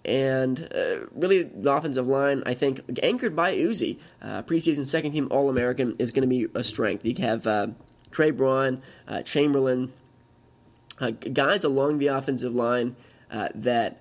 And 0.04 0.68
uh, 0.72 1.06
really, 1.12 1.42
the 1.42 1.72
offensive 1.72 2.06
line, 2.06 2.44
I 2.46 2.54
think, 2.54 2.82
anchored 3.02 3.34
by 3.34 3.56
Uzzi, 3.56 3.98
uh, 4.20 4.44
preseason 4.44 4.86
second 4.86 5.10
team 5.10 5.26
All 5.32 5.50
American, 5.50 5.96
is 5.98 6.12
going 6.12 6.22
to 6.22 6.28
be 6.28 6.46
a 6.54 6.62
strength. 6.62 7.04
You 7.04 7.16
have 7.18 7.48
uh, 7.48 7.68
Trey 8.12 8.30
Braun, 8.30 8.80
uh, 9.08 9.22
Chamberlain, 9.22 9.92
uh, 11.00 11.10
guys 11.10 11.64
along 11.64 11.98
the 11.98 12.06
offensive 12.06 12.54
line 12.54 12.94
uh, 13.32 13.48
that 13.56 14.00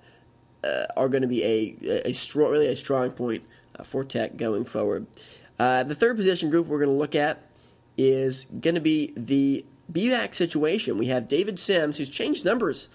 are 0.96 1.10
going 1.10 1.24
to 1.24 1.28
be 1.28 1.44
a, 1.44 2.10
a 2.10 2.14
strong, 2.14 2.52
really 2.52 2.68
a 2.68 2.76
strong 2.76 3.10
point 3.10 3.44
for 3.84 4.04
Tech 4.04 4.38
going 4.38 4.66
forward. 4.66 5.08
the 5.58 5.96
third 5.98 6.16
position 6.16 6.52
group 6.52 6.68
we're 6.68 6.78
going 6.78 6.88
to 6.88 6.96
look 6.96 7.16
at 7.16 7.48
is 7.98 8.45
going 8.45 8.75
to 8.75 8.81
be 8.81 9.13
the 9.15 9.65
B-back 9.91 10.33
situation. 10.33 10.98
We 10.98 11.07
have 11.07 11.27
David 11.27 11.60
Sims, 11.60 11.98
who's 11.98 12.10
changed 12.10 12.45
numbers 12.45 12.88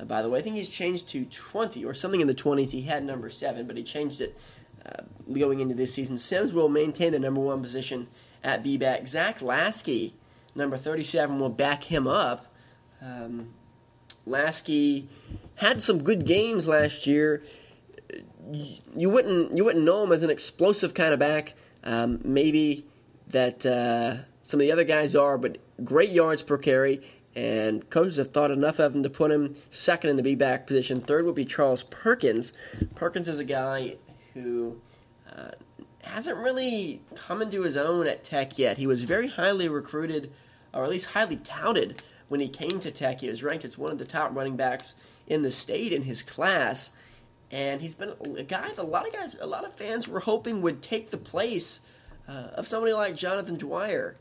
uh, 0.00 0.04
by 0.04 0.22
the 0.22 0.30
way, 0.30 0.38
I 0.38 0.42
think 0.42 0.56
he's 0.56 0.68
changed 0.68 1.08
to 1.10 1.24
20 1.24 1.84
or 1.84 1.94
something 1.94 2.20
in 2.20 2.26
the 2.26 2.34
20s. 2.34 2.70
He 2.70 2.82
had 2.82 3.04
number 3.04 3.28
7, 3.28 3.66
but 3.66 3.76
he 3.76 3.82
changed 3.82 4.20
it 4.20 4.36
uh, 4.86 5.02
going 5.32 5.60
into 5.60 5.74
this 5.74 5.94
season. 5.94 6.18
Sims 6.18 6.52
will 6.52 6.68
maintain 6.68 7.12
the 7.12 7.18
number 7.18 7.40
1 7.40 7.62
position 7.62 8.08
at 8.42 8.62
B 8.62 8.76
back. 8.76 9.08
Zach 9.08 9.40
Laskey, 9.40 10.12
number 10.54 10.76
37, 10.76 11.38
will 11.38 11.48
back 11.48 11.84
him 11.84 12.06
up. 12.06 12.46
Um, 13.02 13.54
Laskey 14.26 15.06
had 15.56 15.82
some 15.82 16.02
good 16.02 16.26
games 16.26 16.66
last 16.66 17.06
year. 17.06 17.42
You 18.96 19.10
wouldn't 19.10 19.56
you 19.56 19.64
wouldn't 19.64 19.84
know 19.84 20.02
him 20.02 20.12
as 20.12 20.22
an 20.22 20.30
explosive 20.30 20.92
kind 20.92 21.12
of 21.12 21.18
back. 21.18 21.54
Um, 21.84 22.20
maybe 22.24 22.84
that 23.28 23.64
uh, 23.64 24.24
some 24.50 24.60
of 24.60 24.66
the 24.66 24.72
other 24.72 24.84
guys 24.84 25.14
are, 25.14 25.38
but 25.38 25.58
great 25.84 26.10
yards 26.10 26.42
per 26.42 26.58
carry 26.58 27.00
and 27.36 27.88
coaches 27.90 28.16
have 28.16 28.32
thought 28.32 28.50
enough 28.50 28.80
of 28.80 28.94
him 28.94 29.02
to 29.04 29.10
put 29.10 29.30
him 29.30 29.54
second 29.70 30.10
in 30.10 30.16
the 30.16 30.22
B 30.22 30.34
back 30.34 30.66
position. 30.66 31.00
Third 31.00 31.24
would 31.24 31.36
be 31.36 31.44
Charles 31.44 31.84
Perkins. 31.84 32.52
Perkins 32.96 33.28
is 33.28 33.38
a 33.38 33.44
guy 33.44 33.96
who 34.34 34.80
uh, 35.32 35.52
hasn't 36.02 36.36
really 36.38 37.00
come 37.14 37.40
into 37.40 37.62
his 37.62 37.76
own 37.76 38.08
at 38.08 38.24
Tech 38.24 38.58
yet. 38.58 38.78
He 38.78 38.86
was 38.86 39.04
very 39.04 39.28
highly 39.28 39.68
recruited, 39.68 40.32
or 40.74 40.82
at 40.82 40.90
least 40.90 41.06
highly 41.06 41.36
touted, 41.36 42.02
when 42.28 42.40
he 42.40 42.48
came 42.48 42.80
to 42.80 42.90
Tech. 42.90 43.20
He 43.20 43.28
was 43.28 43.44
ranked 43.44 43.64
as 43.64 43.78
one 43.78 43.92
of 43.92 43.98
the 43.98 44.04
top 44.04 44.34
running 44.34 44.56
backs 44.56 44.94
in 45.28 45.42
the 45.42 45.52
state 45.52 45.92
in 45.92 46.02
his 46.02 46.22
class, 46.22 46.90
and 47.52 47.80
he's 47.80 47.94
been 47.94 48.14
a 48.36 48.42
guy 48.42 48.68
that 48.68 48.78
a 48.78 48.82
lot 48.82 49.06
of 49.06 49.12
guys, 49.12 49.36
a 49.40 49.46
lot 49.46 49.64
of 49.64 49.74
fans 49.74 50.08
were 50.08 50.20
hoping 50.20 50.62
would 50.62 50.82
take 50.82 51.10
the 51.10 51.16
place 51.16 51.80
uh, 52.28 52.48
of 52.54 52.66
somebody 52.66 52.92
like 52.92 53.14
Jonathan 53.14 53.56
Dwyer 53.56 54.16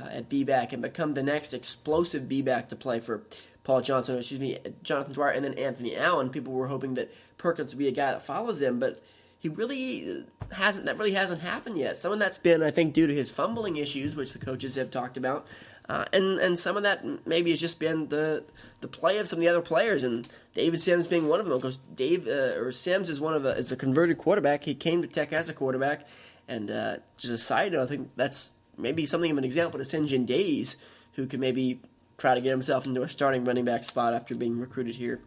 uh, 0.00 0.08
at 0.08 0.28
B-back 0.28 0.72
and 0.72 0.82
become 0.82 1.12
the 1.12 1.22
next 1.22 1.52
explosive 1.52 2.28
B-back 2.28 2.68
to 2.70 2.76
play 2.76 3.00
for 3.00 3.22
Paul 3.64 3.82
Johnson, 3.82 4.18
excuse 4.18 4.40
me, 4.40 4.58
Jonathan 4.82 5.12
Dwyer, 5.12 5.30
and 5.30 5.44
then 5.44 5.54
Anthony 5.54 5.96
Allen. 5.96 6.30
People 6.30 6.52
were 6.52 6.68
hoping 6.68 6.94
that 6.94 7.12
Perkins 7.38 7.72
would 7.72 7.78
be 7.78 7.88
a 7.88 7.92
guy 7.92 8.12
that 8.12 8.24
follows 8.24 8.60
him, 8.60 8.80
but 8.80 9.02
he 9.38 9.48
really 9.48 10.24
hasn't. 10.52 10.86
That 10.86 10.98
really 10.98 11.12
hasn't 11.12 11.40
happened 11.40 11.78
yet. 11.78 11.96
Some 11.98 12.12
of 12.12 12.18
that's 12.18 12.38
been, 12.38 12.62
I 12.62 12.70
think, 12.70 12.92
due 12.92 13.06
to 13.06 13.14
his 13.14 13.30
fumbling 13.30 13.76
issues, 13.76 14.16
which 14.16 14.32
the 14.32 14.38
coaches 14.38 14.74
have 14.74 14.90
talked 14.90 15.16
about, 15.16 15.46
uh, 15.88 16.04
and 16.12 16.38
and 16.38 16.58
some 16.58 16.76
of 16.76 16.82
that 16.82 17.26
maybe 17.26 17.50
has 17.50 17.60
just 17.60 17.80
been 17.80 18.08
the 18.08 18.44
the 18.80 18.88
play 18.88 19.18
of 19.18 19.28
some 19.28 19.38
of 19.38 19.40
the 19.40 19.48
other 19.48 19.62
players, 19.62 20.02
and 20.02 20.28
David 20.54 20.80
Sims 20.80 21.06
being 21.06 21.28
one 21.28 21.40
of 21.40 21.46
them. 21.46 21.56
Because 21.56 21.78
Dave 21.94 22.26
uh, 22.26 22.58
or 22.58 22.72
Sims 22.72 23.08
is 23.08 23.20
one 23.20 23.34
of 23.34 23.44
a, 23.44 23.56
is 23.56 23.72
a 23.72 23.76
converted 23.76 24.18
quarterback. 24.18 24.64
He 24.64 24.74
came 24.74 25.00
to 25.00 25.08
Tech 25.08 25.32
as 25.32 25.48
a 25.48 25.54
quarterback, 25.54 26.06
and 26.46 26.70
uh, 26.70 26.96
just 27.16 27.32
a 27.32 27.38
side 27.38 27.72
note, 27.72 27.84
I 27.84 27.86
think 27.86 28.10
that's 28.16 28.52
maybe 28.80 29.06
something 29.06 29.30
of 29.30 29.38
an 29.38 29.44
example 29.44 29.78
to 29.78 29.84
Synjyn 29.84 30.26
Days, 30.26 30.76
who 31.14 31.26
could 31.26 31.40
maybe 31.40 31.80
try 32.18 32.34
to 32.34 32.40
get 32.40 32.50
himself 32.50 32.86
into 32.86 33.02
a 33.02 33.08
starting 33.08 33.44
running 33.44 33.64
back 33.64 33.84
spot 33.84 34.14
after 34.14 34.34
being 34.34 34.58
recruited 34.58 34.96
here 34.96 35.20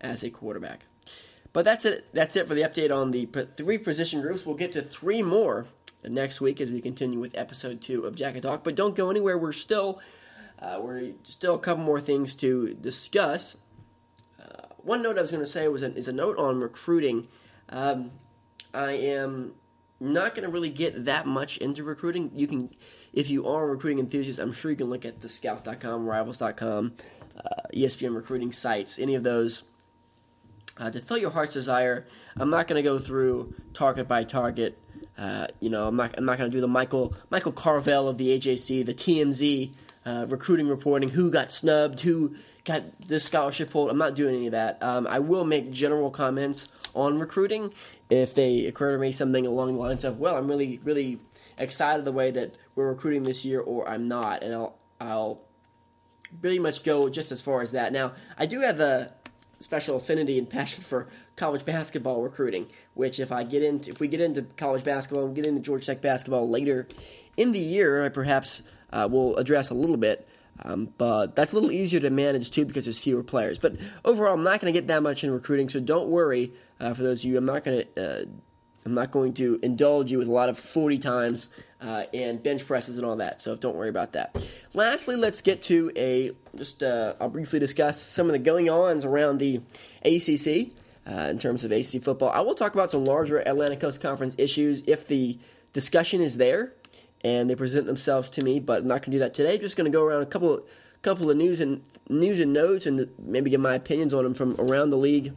as 0.00 0.22
a 0.22 0.30
quarterback. 0.30 0.80
But 1.52 1.64
that's 1.64 1.84
it. 1.84 2.06
That's 2.12 2.36
it 2.36 2.46
for 2.46 2.54
the 2.54 2.62
update 2.62 2.94
on 2.94 3.10
the 3.10 3.28
three 3.56 3.78
position 3.78 4.20
groups. 4.20 4.44
We'll 4.44 4.56
get 4.56 4.72
to 4.72 4.82
three 4.82 5.22
more 5.22 5.66
next 6.04 6.40
week 6.40 6.60
as 6.60 6.70
we 6.70 6.80
continue 6.80 7.18
with 7.18 7.36
episode 7.36 7.80
two 7.80 8.04
of 8.04 8.14
Jacket 8.14 8.42
Talk. 8.42 8.64
But 8.64 8.74
don't 8.74 8.94
go 8.94 9.10
anywhere. 9.10 9.36
We're 9.36 9.52
still 9.52 10.00
uh, 10.60 10.78
we're 10.82 11.12
still 11.24 11.54
a 11.54 11.58
couple 11.58 11.84
more 11.84 12.00
things 12.00 12.34
to 12.36 12.74
discuss. 12.74 13.56
Uh, 14.40 14.66
one 14.78 15.02
note 15.02 15.18
I 15.18 15.22
was 15.22 15.30
going 15.30 15.42
to 15.42 15.50
say 15.50 15.68
was 15.68 15.82
a, 15.82 15.94
is 15.94 16.08
a 16.08 16.12
note 16.12 16.38
on 16.38 16.60
recruiting. 16.60 17.28
Um, 17.68 18.10
I 18.74 18.92
am 18.92 19.54
not 20.00 20.34
going 20.34 20.44
to 20.44 20.50
really 20.50 20.68
get 20.68 21.06
that 21.06 21.26
much 21.26 21.58
into 21.58 21.82
recruiting. 21.82 22.30
You 22.34 22.46
can 22.46 22.70
if 23.12 23.30
you 23.30 23.48
are 23.48 23.64
a 23.64 23.66
recruiting 23.66 23.98
enthusiast, 23.98 24.38
I'm 24.38 24.52
sure 24.52 24.70
you 24.70 24.76
can 24.76 24.90
look 24.90 25.04
at 25.04 25.20
the 25.20 25.28
scout.com, 25.28 26.06
rivals.com, 26.06 26.94
uh, 27.36 27.40
ESPN 27.74 28.14
recruiting 28.14 28.52
sites, 28.52 28.98
any 28.98 29.14
of 29.14 29.22
those. 29.22 29.62
Uh, 30.76 30.90
to 30.90 31.00
fill 31.00 31.18
your 31.18 31.30
heart's 31.30 31.54
desire, 31.54 32.06
I'm 32.36 32.50
not 32.50 32.68
going 32.68 32.76
to 32.76 32.88
go 32.88 33.00
through 33.00 33.54
target 33.74 34.06
by 34.06 34.22
target. 34.22 34.78
Uh, 35.16 35.48
you 35.58 35.70
know, 35.70 35.88
I'm 35.88 35.96
not. 35.96 36.14
I'm 36.16 36.24
not 36.24 36.38
going 36.38 36.50
to 36.50 36.56
do 36.56 36.60
the 36.60 36.68
Michael 36.68 37.14
Michael 37.30 37.52
Carvell 37.52 38.08
of 38.08 38.18
the 38.18 38.38
AJC, 38.38 38.86
the 38.86 38.94
TMZ 38.94 39.72
uh, 40.06 40.26
recruiting 40.28 40.68
reporting, 40.68 41.08
who 41.08 41.32
got 41.32 41.50
snubbed, 41.50 42.00
who 42.00 42.36
got 42.64 42.84
this 43.00 43.24
scholarship 43.24 43.70
pulled. 43.70 43.90
I'm 43.90 43.98
not 43.98 44.14
doing 44.14 44.36
any 44.36 44.46
of 44.46 44.52
that. 44.52 44.80
Um, 44.80 45.08
I 45.08 45.18
will 45.18 45.44
make 45.44 45.72
general 45.72 46.10
comments 46.10 46.68
on 46.94 47.18
recruiting 47.18 47.74
if 48.10 48.34
they 48.34 48.66
occur 48.66 48.92
to 48.92 48.98
me 48.98 49.12
something 49.12 49.46
along 49.46 49.74
the 49.74 49.78
lines 49.78 50.04
of, 50.04 50.18
well, 50.18 50.36
I'm 50.36 50.48
really, 50.48 50.80
really 50.82 51.20
excited 51.58 52.04
the 52.04 52.12
way 52.12 52.30
that 52.30 52.54
we're 52.74 52.88
recruiting 52.88 53.24
this 53.24 53.44
year, 53.44 53.60
or 53.60 53.88
I'm 53.88 54.08
not, 54.08 54.42
and 54.42 54.54
I'll 54.54 54.78
I'll 55.00 55.40
pretty 56.40 56.58
much 56.58 56.84
go 56.84 57.08
just 57.08 57.32
as 57.32 57.40
far 57.40 57.62
as 57.62 57.72
that. 57.72 57.92
Now, 57.92 58.12
I 58.36 58.46
do 58.46 58.60
have 58.60 58.80
a 58.80 59.12
special 59.60 59.96
affinity 59.96 60.38
and 60.38 60.48
passion 60.48 60.82
for 60.82 61.08
college 61.36 61.64
basketball 61.64 62.22
recruiting, 62.22 62.68
which 62.94 63.18
if 63.18 63.32
I 63.32 63.44
get 63.44 63.62
into 63.62 63.90
if 63.90 64.00
we 64.00 64.08
get 64.08 64.20
into 64.20 64.42
college 64.56 64.84
basketball 64.84 65.26
and 65.26 65.34
get 65.34 65.46
into 65.46 65.60
Georgia 65.60 65.86
Tech 65.86 66.00
basketball 66.00 66.48
later 66.48 66.86
in 67.36 67.52
the 67.52 67.58
year, 67.58 68.04
I 68.04 68.08
perhaps 68.08 68.62
uh, 68.92 69.08
will 69.10 69.36
address 69.36 69.70
a 69.70 69.74
little 69.74 69.96
bit. 69.96 70.27
Um, 70.62 70.90
but 70.98 71.36
that's 71.36 71.52
a 71.52 71.54
little 71.54 71.70
easier 71.70 72.00
to 72.00 72.10
manage 72.10 72.50
too 72.50 72.64
because 72.64 72.84
there's 72.84 72.98
fewer 72.98 73.22
players. 73.22 73.58
But 73.58 73.76
overall, 74.04 74.34
I'm 74.34 74.42
not 74.42 74.60
going 74.60 74.72
to 74.72 74.78
get 74.78 74.88
that 74.88 75.02
much 75.02 75.22
in 75.22 75.30
recruiting, 75.30 75.68
so 75.68 75.80
don't 75.80 76.08
worry. 76.08 76.52
Uh, 76.80 76.94
for 76.94 77.02
those 77.02 77.24
of 77.24 77.30
you, 77.30 77.38
I'm 77.38 77.44
not 77.44 77.64
going 77.64 77.84
to 77.94 78.22
uh, 78.22 78.24
I'm 78.84 78.94
not 78.94 79.10
going 79.10 79.34
to 79.34 79.58
indulge 79.62 80.10
you 80.10 80.18
with 80.18 80.28
a 80.28 80.32
lot 80.32 80.48
of 80.48 80.58
40 80.58 80.98
times 80.98 81.50
uh, 81.80 82.04
and 82.14 82.42
bench 82.42 82.66
presses 82.66 82.96
and 82.96 83.06
all 83.06 83.16
that, 83.16 83.40
so 83.40 83.54
don't 83.54 83.76
worry 83.76 83.90
about 83.90 84.12
that. 84.12 84.42
Lastly, 84.72 85.14
let's 85.14 85.42
get 85.42 85.62
to 85.64 85.92
a 85.94 86.32
just 86.56 86.82
uh, 86.82 87.14
I'll 87.20 87.28
briefly 87.28 87.58
discuss 87.58 88.00
some 88.00 88.26
of 88.26 88.32
the 88.32 88.38
going 88.38 88.70
ons 88.70 89.04
around 89.04 89.38
the 89.38 89.60
ACC 90.04 90.72
uh, 91.06 91.28
in 91.28 91.38
terms 91.38 91.64
of 91.64 91.72
ACC 91.72 92.02
football. 92.02 92.30
I 92.30 92.40
will 92.40 92.54
talk 92.54 92.74
about 92.74 92.90
some 92.90 93.04
larger 93.04 93.38
Atlantic 93.38 93.80
Coast 93.80 94.00
Conference 94.00 94.34
issues 94.38 94.82
if 94.86 95.06
the 95.06 95.38
discussion 95.72 96.20
is 96.20 96.38
there 96.38 96.72
and 97.24 97.50
they 97.50 97.54
present 97.54 97.86
themselves 97.86 98.30
to 98.30 98.44
me, 98.44 98.60
but 98.60 98.82
I'm 98.82 98.86
not 98.86 99.02
going 99.02 99.12
to 99.12 99.16
do 99.16 99.18
that 99.20 99.34
today. 99.34 99.54
I'm 99.54 99.60
just 99.60 99.76
going 99.76 99.90
to 99.90 99.96
go 99.96 100.04
around 100.04 100.22
a 100.22 100.26
couple 100.26 100.64
couple 101.02 101.30
of 101.30 101.36
news 101.36 101.60
and 101.60 101.82
news 102.08 102.40
and 102.40 102.52
notes 102.52 102.86
and 102.86 103.08
maybe 103.18 103.50
give 103.50 103.60
my 103.60 103.74
opinions 103.74 104.12
on 104.12 104.24
them 104.24 104.34
from 104.34 104.56
around 104.58 104.90
the 104.90 104.96
league. 104.96 105.32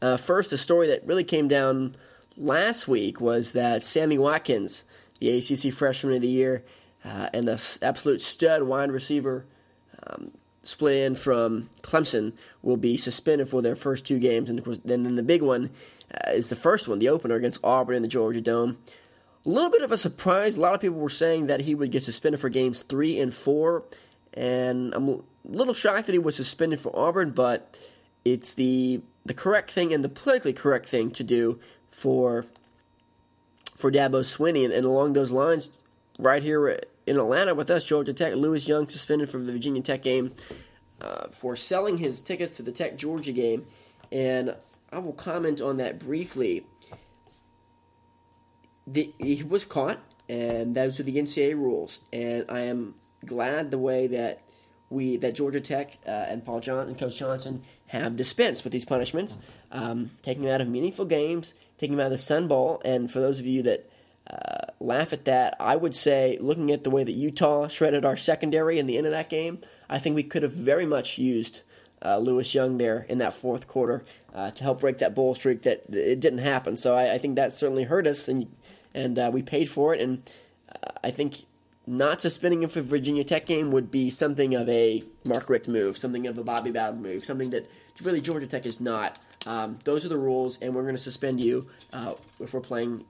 Uh, 0.00 0.16
first, 0.16 0.52
a 0.52 0.58
story 0.58 0.86
that 0.88 1.06
really 1.06 1.24
came 1.24 1.48
down 1.48 1.96
last 2.36 2.86
week 2.86 3.20
was 3.20 3.52
that 3.52 3.82
Sammy 3.82 4.18
Watkins, 4.18 4.84
the 5.20 5.30
ACC 5.38 5.72
Freshman 5.72 6.14
of 6.14 6.22
the 6.22 6.28
Year, 6.28 6.64
uh, 7.04 7.28
and 7.32 7.48
the 7.48 7.78
absolute 7.82 8.20
stud 8.20 8.64
wide 8.64 8.90
receiver 8.90 9.46
um, 10.06 10.32
split 10.62 10.96
in 10.96 11.14
from 11.14 11.70
Clemson, 11.82 12.34
will 12.62 12.76
be 12.76 12.96
suspended 12.96 13.48
for 13.48 13.62
their 13.62 13.76
first 13.76 14.04
two 14.04 14.18
games. 14.18 14.50
And, 14.50 14.58
of 14.58 14.64
course, 14.64 14.80
then, 14.84 15.04
then 15.04 15.16
the 15.16 15.22
big 15.22 15.42
one 15.42 15.70
uh, 16.12 16.32
is 16.32 16.50
the 16.50 16.56
first 16.56 16.88
one, 16.88 16.98
the 16.98 17.08
opener 17.08 17.36
against 17.36 17.60
Auburn 17.64 17.96
in 17.96 18.02
the 18.02 18.08
Georgia 18.08 18.40
Dome. 18.40 18.78
A 19.46 19.48
little 19.48 19.70
bit 19.70 19.82
of 19.82 19.92
a 19.92 19.96
surprise. 19.96 20.56
A 20.56 20.60
lot 20.60 20.74
of 20.74 20.80
people 20.80 20.98
were 20.98 21.08
saying 21.08 21.46
that 21.46 21.60
he 21.60 21.74
would 21.76 21.92
get 21.92 22.02
suspended 22.02 22.40
for 22.40 22.48
games 22.48 22.80
three 22.80 23.20
and 23.20 23.32
four, 23.32 23.84
and 24.34 24.92
I'm 24.92 25.08
a 25.08 25.18
little 25.44 25.72
shocked 25.72 26.06
that 26.06 26.12
he 26.12 26.18
was 26.18 26.34
suspended 26.34 26.80
for 26.80 26.94
Auburn, 26.98 27.30
but 27.30 27.78
it's 28.24 28.52
the 28.52 29.02
the 29.24 29.34
correct 29.34 29.70
thing 29.70 29.94
and 29.94 30.02
the 30.02 30.08
politically 30.08 30.52
correct 30.52 30.88
thing 30.88 31.12
to 31.12 31.22
do 31.22 31.60
for 31.90 32.46
for 33.76 33.92
Dabo 33.92 34.22
Swinney. 34.22 34.64
And, 34.64 34.72
and, 34.72 34.84
along 34.84 35.12
those 35.12 35.30
lines, 35.30 35.70
right 36.18 36.42
here 36.42 36.80
in 37.06 37.16
Atlanta 37.16 37.54
with 37.54 37.70
us, 37.70 37.84
Georgia 37.84 38.12
Tech, 38.12 38.34
Lewis 38.34 38.66
Young 38.66 38.88
suspended 38.88 39.30
from 39.30 39.46
the 39.46 39.52
Virginia 39.52 39.82
Tech 39.82 40.02
game 40.02 40.32
uh, 41.00 41.28
for 41.28 41.54
selling 41.54 41.98
his 41.98 42.20
tickets 42.20 42.56
to 42.56 42.62
the 42.62 42.72
Tech 42.72 42.96
Georgia 42.96 43.32
game. 43.32 43.66
And 44.10 44.56
I 44.90 44.98
will 44.98 45.12
comment 45.12 45.60
on 45.60 45.76
that 45.76 46.00
briefly. 46.00 46.64
The, 48.86 49.12
he 49.18 49.42
was 49.42 49.64
caught, 49.64 49.98
and 50.28 50.74
those 50.74 51.00
are 51.00 51.02
the 51.02 51.16
NCAA 51.16 51.54
rules. 51.54 52.00
And 52.12 52.44
I 52.48 52.60
am 52.60 52.94
glad 53.24 53.70
the 53.70 53.78
way 53.78 54.06
that 54.08 54.42
we 54.88 55.16
that 55.16 55.34
Georgia 55.34 55.60
Tech 55.60 55.98
uh, 56.06 56.10
and 56.10 56.44
Paul 56.44 56.60
Johnson, 56.60 56.90
and 56.90 56.98
Coach 56.98 57.16
Johnson, 57.16 57.62
have 57.88 58.16
dispensed 58.16 58.62
with 58.64 58.72
these 58.72 58.84
punishments, 58.84 59.38
um, 59.72 60.10
taking 60.22 60.44
them 60.44 60.54
out 60.54 60.60
of 60.60 60.68
meaningful 60.68 61.04
games, 61.04 61.54
taking 61.78 61.96
them 61.96 62.04
out 62.04 62.12
of 62.12 62.18
the 62.18 62.22
Sun 62.22 62.46
Bowl. 62.48 62.80
And 62.84 63.10
for 63.10 63.20
those 63.20 63.40
of 63.40 63.46
you 63.46 63.62
that 63.62 63.90
uh, 64.28 64.66
laugh 64.80 65.12
at 65.12 65.24
that. 65.26 65.56
I 65.60 65.76
would 65.76 65.94
say, 65.94 66.36
looking 66.40 66.72
at 66.72 66.84
the 66.84 66.90
way 66.90 67.04
that 67.04 67.12
Utah 67.12 67.68
shredded 67.68 68.04
our 68.04 68.16
secondary 68.16 68.78
in 68.78 68.86
the 68.86 68.98
end 68.98 69.06
of 69.06 69.12
that 69.12 69.30
game, 69.30 69.60
I 69.88 69.98
think 69.98 70.16
we 70.16 70.24
could 70.24 70.42
have 70.42 70.52
very 70.52 70.86
much 70.86 71.18
used 71.18 71.62
uh, 72.04 72.18
Lewis 72.18 72.54
Young 72.54 72.78
there 72.78 73.06
in 73.08 73.18
that 73.18 73.34
fourth 73.34 73.68
quarter 73.68 74.04
uh, 74.34 74.50
to 74.50 74.64
help 74.64 74.80
break 74.80 74.98
that 74.98 75.14
bull 75.14 75.34
streak. 75.34 75.62
That 75.62 75.84
it 75.94 76.20
didn't 76.20 76.40
happen, 76.40 76.76
so 76.76 76.94
I, 76.94 77.14
I 77.14 77.18
think 77.18 77.36
that 77.36 77.52
certainly 77.52 77.84
hurt 77.84 78.06
us, 78.06 78.26
and 78.26 78.54
and 78.96 79.18
uh, 79.18 79.30
we 79.32 79.42
paid 79.42 79.70
for 79.70 79.94
it. 79.94 80.00
And 80.00 80.28
uh, 80.72 80.90
I 81.04 81.10
think 81.12 81.44
not 81.86 82.20
suspending 82.20 82.62
him 82.62 82.70
for 82.70 82.80
Virginia 82.80 83.22
Tech 83.22 83.46
game 83.46 83.70
would 83.70 83.90
be 83.90 84.10
something 84.10 84.54
of 84.54 84.68
a 84.68 85.02
Mark 85.24 85.48
Richt 85.48 85.68
move, 85.68 85.96
something 85.96 86.26
of 86.26 86.36
a 86.36 86.42
Bobby 86.42 86.72
Bowden 86.72 87.02
move, 87.02 87.24
something 87.24 87.50
that 87.50 87.70
really 88.02 88.20
Georgia 88.20 88.46
Tech 88.46 88.66
is 88.66 88.80
not. 88.80 89.18
Um, 89.46 89.78
those 89.84 90.04
are 90.04 90.08
the 90.08 90.18
rules, 90.18 90.58
and 90.60 90.74
we're 90.74 90.82
going 90.82 90.96
to 90.96 91.02
suspend 91.02 91.44
you 91.44 91.68
uh, 91.92 92.14
if 92.40 92.52
we're 92.52 92.60
playing 92.60 93.04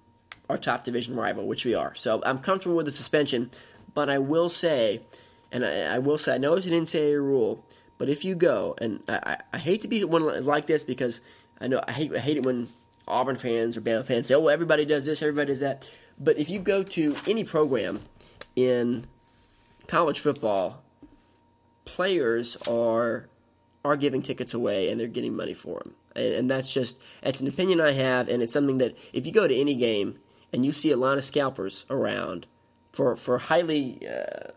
our 0.51 0.59
top 0.59 0.85
division 0.85 1.16
rival, 1.16 1.46
which 1.46 1.64
we 1.64 1.75
are. 1.75 1.94
So 1.94 2.22
I'm 2.27 2.40
comfortable 2.40 2.77
with 2.77 2.87
the 2.87 2.92
suspension, 2.92 3.51
but 3.94 4.11
I 4.11 4.18
will 4.18 4.51
say, 4.51 5.01
and 5.51 5.64
I, 5.64 5.94
I 5.94 5.99
will 5.99 6.18
say, 6.18 6.35
I 6.35 6.38
know 6.38 6.55
it's 6.55 6.66
an 6.66 6.72
NCAA 6.72 7.16
rule, 7.16 7.64
but 7.96 8.11
if 8.11 8.25
you 8.25 8.35
go, 8.35 8.77
and 8.79 9.03
I, 9.09 9.38
I 9.53 9.59
hate 9.59 9.81
to 9.83 9.88
be 9.88 10.05
one 10.05 10.44
like 10.44 10.66
this 10.66 10.85
because 10.85 11.22
I 11.59 11.68
know 11.68 11.81
I 11.88 11.92
hate, 11.92 12.14
I 12.14 12.18
hate 12.18 12.37
it 12.37 12.44
when 12.44 12.68
Auburn 13.09 13.37
fans 13.37 13.77
or 13.77 13.81
Bama 13.81 14.05
fans 14.05 14.29
say, 14.29 14.35
"Oh, 14.35 14.49
everybody 14.49 14.85
does 14.85 15.05
this, 15.05 15.23
everybody 15.23 15.49
does 15.49 15.61
that." 15.61 15.88
But 16.19 16.38
if 16.38 16.49
you 16.49 16.59
go 16.59 16.83
to 16.83 17.16
any 17.27 17.45
program 17.45 18.03
in 18.55 19.07
college 19.87 20.21
football, 20.21 20.83
players 21.85 22.57
are 22.69 23.29
are 23.85 23.97
giving 23.97 24.21
tickets 24.21 24.53
away 24.53 24.90
and 24.90 25.01
they're 25.01 25.07
getting 25.07 25.37
money 25.37 25.55
for 25.55 25.79
them. 25.79 25.95
And, 26.14 26.35
and 26.35 26.51
that's 26.51 26.73
just 26.73 26.99
it's 27.23 27.40
an 27.40 27.49
opinion 27.49 27.81
I 27.81 27.92
have, 27.92 28.29
and 28.29 28.42
it's 28.42 28.53
something 28.53 28.79
that 28.79 28.97
if 29.12 29.27
you 29.27 29.33
go 29.33 29.47
to 29.47 29.55
any 29.55 29.75
game 29.75 30.19
and 30.53 30.66
you 30.66 30.73
see 30.73 30.90
a 30.90 30.97
lot 30.97 31.19
of 31.19 31.25
scalpers 31.25 31.87
around 31.90 32.47
for 32.92 33.16
for 33.16 33.38
highly 33.38 34.07
uh, 34.07 34.51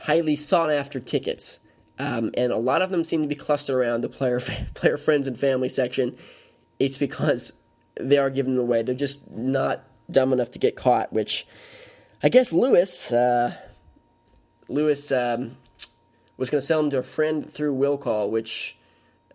highly 0.00 0.36
sought 0.36 0.70
after 0.70 1.00
tickets, 1.00 1.58
um, 1.98 2.30
and 2.36 2.52
a 2.52 2.58
lot 2.58 2.82
of 2.82 2.90
them 2.90 3.04
seem 3.04 3.22
to 3.22 3.28
be 3.28 3.34
clustered 3.34 3.76
around 3.76 4.02
the 4.02 4.08
player 4.08 4.40
player 4.74 4.96
friends 4.96 5.26
and 5.26 5.38
family 5.38 5.68
section. 5.68 6.16
It's 6.78 6.98
because 6.98 7.52
they 8.00 8.18
are 8.18 8.30
giving 8.30 8.54
them 8.54 8.62
away. 8.62 8.82
They're 8.82 8.94
just 8.94 9.30
not 9.30 9.84
dumb 10.10 10.32
enough 10.32 10.50
to 10.52 10.58
get 10.58 10.76
caught. 10.76 11.12
Which 11.12 11.46
I 12.22 12.28
guess 12.28 12.52
Lewis 12.52 13.12
uh, 13.12 13.54
Lewis 14.68 15.12
um, 15.12 15.56
was 16.36 16.50
going 16.50 16.60
to 16.60 16.66
sell 16.66 16.80
them 16.80 16.90
to 16.90 16.98
a 16.98 17.02
friend 17.02 17.50
through 17.50 17.74
will 17.74 17.98
call, 17.98 18.30
which 18.30 18.76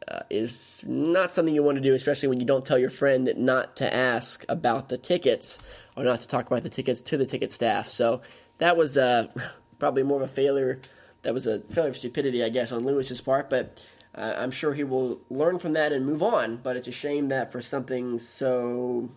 uh, 0.08 0.22
is 0.30 0.84
not 0.88 1.32
something 1.32 1.54
you 1.54 1.64
want 1.64 1.78
to 1.78 1.82
do, 1.82 1.94
especially 1.94 2.30
when 2.30 2.40
you 2.40 2.46
don't 2.46 2.66
tell 2.66 2.78
your 2.78 2.90
friend 2.90 3.32
not 3.38 3.76
to 3.78 3.94
ask 3.94 4.46
about 4.50 4.90
the 4.90 4.98
tickets 4.98 5.60
or 5.96 6.04
not 6.04 6.22
to 6.22 6.28
talk 6.28 6.48
about 6.48 6.64
the 6.64 6.70
tickets 6.70 7.02
to 7.02 7.18
the 7.18 7.26
ticket 7.26 7.52
staff. 7.52 7.88
So 7.88 8.22
that 8.58 8.78
was 8.78 8.98
uh, 8.98 9.28
probably 9.80 10.04
more 10.04 10.22
of 10.22 10.30
a 10.30 10.34
failure. 10.34 10.80
That 11.24 11.34
was 11.34 11.48
a 11.48 11.62
failure 11.62 11.92
of 11.92 11.98
stupidity, 11.98 12.44
I 12.44 12.50
guess, 12.50 12.72
on 12.72 12.86
Lewis's 12.86 13.22
part. 13.22 13.50
But 13.50 13.84
uh, 14.16 14.36
I'm 14.38 14.52
sure 14.52 14.74
he 14.74 14.84
will 14.84 15.22
learn 15.30 15.60
from 15.60 15.74
that 15.74 15.92
and 15.92 16.06
move 16.06 16.22
on. 16.24 16.58
But 16.58 16.76
it's 16.76 16.88
a 16.88 16.92
shame 16.92 17.30
that 17.30 17.52
for 17.52 17.62
something 17.62 18.20
so 18.20 19.10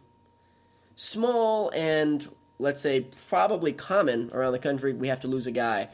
small 0.96 1.70
and 1.70 2.28
let's 2.59 2.80
say 2.80 3.07
probably 3.28 3.72
common 3.72 4.30
around 4.33 4.52
the 4.52 4.59
country, 4.59 4.92
we 4.92 5.09
have 5.09 5.20
to 5.20 5.28
lose 5.28 5.46
a 5.46 5.52
guy 5.52 5.88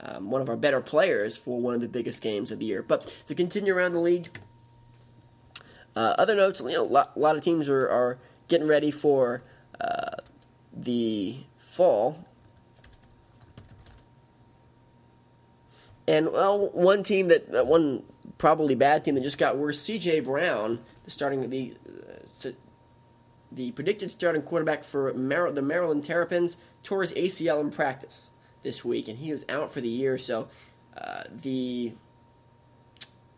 um, 0.00 0.30
one 0.30 0.42
of 0.42 0.48
our 0.48 0.56
better 0.56 0.80
players 0.80 1.36
for 1.36 1.60
one 1.60 1.74
of 1.74 1.80
the 1.80 1.88
biggest 1.88 2.22
games 2.22 2.50
of 2.50 2.58
the 2.58 2.66
year. 2.66 2.82
But 2.82 3.14
to 3.28 3.34
continue 3.34 3.74
around 3.74 3.92
the 3.92 4.00
league, 4.00 4.28
uh, 5.94 6.14
other 6.18 6.34
notes, 6.34 6.60
you 6.60 6.72
know, 6.72 6.82
a 6.82 6.84
lot, 6.84 7.16
lot, 7.16 7.36
of 7.36 7.42
teams 7.42 7.68
are, 7.68 7.88
are 7.88 8.18
getting 8.48 8.66
ready 8.66 8.90
for 8.90 9.42
uh, 9.80 10.16
the 10.72 11.38
fall. 11.56 12.24
And 16.06 16.30
well, 16.30 16.68
one 16.72 17.02
team 17.02 17.28
that 17.28 17.52
uh, 17.52 17.64
one 17.64 18.04
probably 18.38 18.74
bad 18.74 19.04
team 19.04 19.14
that 19.14 19.22
just 19.22 19.38
got 19.38 19.56
worse, 19.56 19.80
C.J. 19.80 20.20
Brown, 20.20 20.80
the 21.04 21.10
starting 21.10 21.48
the 21.50 21.74
uh, 21.88 22.50
the 23.52 23.72
predicted 23.72 24.10
starting 24.10 24.42
quarterback 24.42 24.84
for 24.84 25.12
Mar- 25.14 25.52
the 25.52 25.62
Maryland 25.62 26.04
Terrapins, 26.04 26.58
tore 26.82 27.02
his 27.02 27.12
ACL 27.12 27.60
in 27.60 27.70
practice 27.70 28.30
this 28.62 28.84
week, 28.84 29.08
and 29.08 29.18
he 29.18 29.32
was 29.32 29.44
out 29.48 29.72
for 29.72 29.80
the 29.80 29.88
year. 29.88 30.18
So 30.18 30.48
uh, 30.96 31.24
the 31.30 31.94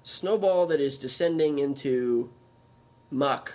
snowball 0.02 0.66
that 0.66 0.80
is 0.80 0.98
descending 0.98 1.58
into 1.58 2.30
muck, 3.10 3.54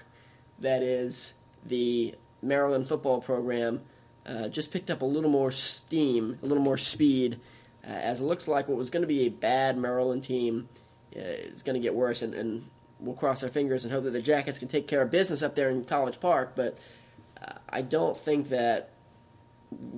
that 0.59 0.81
is 0.83 1.33
the 1.65 2.15
Maryland 2.41 2.87
football 2.87 3.21
program, 3.21 3.81
uh, 4.25 4.47
just 4.49 4.71
picked 4.71 4.89
up 4.89 5.01
a 5.01 5.05
little 5.05 5.29
more 5.29 5.51
steam, 5.51 6.37
a 6.41 6.45
little 6.45 6.63
more 6.63 6.77
speed, 6.77 7.39
uh, 7.85 7.89
as 7.89 8.19
it 8.19 8.23
looks 8.23 8.47
like 8.47 8.67
what 8.67 8.77
was 8.77 8.89
going 8.89 9.01
to 9.01 9.07
be 9.07 9.25
a 9.25 9.29
bad 9.29 9.77
Maryland 9.77 10.23
team 10.23 10.69
is 11.15 11.63
going 11.63 11.75
to 11.75 11.79
get 11.79 11.95
worse, 11.95 12.21
and, 12.21 12.33
and, 12.33 12.69
we'll 12.99 13.15
cross 13.15 13.43
our 13.43 13.49
fingers 13.49 13.83
and 13.83 13.91
hope 13.91 14.05
that 14.05 14.11
the 14.11 14.21
Jackets 14.21 14.57
can 14.57 14.69
take 14.69 14.87
care 14.87 15.01
of 15.01 15.11
business 15.11 15.43
up 15.43 15.55
there 15.55 15.69
in 15.69 15.83
College 15.83 16.21
Park. 16.21 16.53
But 16.55 16.77
uh, 17.41 17.55
I 17.67 17.81
don't 17.81 18.17
think 18.17 18.47
that 18.47 18.91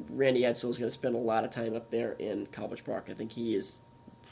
Randy 0.09 0.41
Edsall 0.41 0.71
is 0.71 0.77
going 0.79 0.89
to 0.89 0.91
spend 0.91 1.13
a 1.13 1.19
lot 1.19 1.43
of 1.43 1.51
time 1.51 1.75
up 1.75 1.91
there 1.91 2.13
in 2.13 2.47
College 2.47 2.83
Park. 2.83 3.07
I 3.09 3.13
think 3.13 3.33
he 3.33 3.53
is 3.53 3.79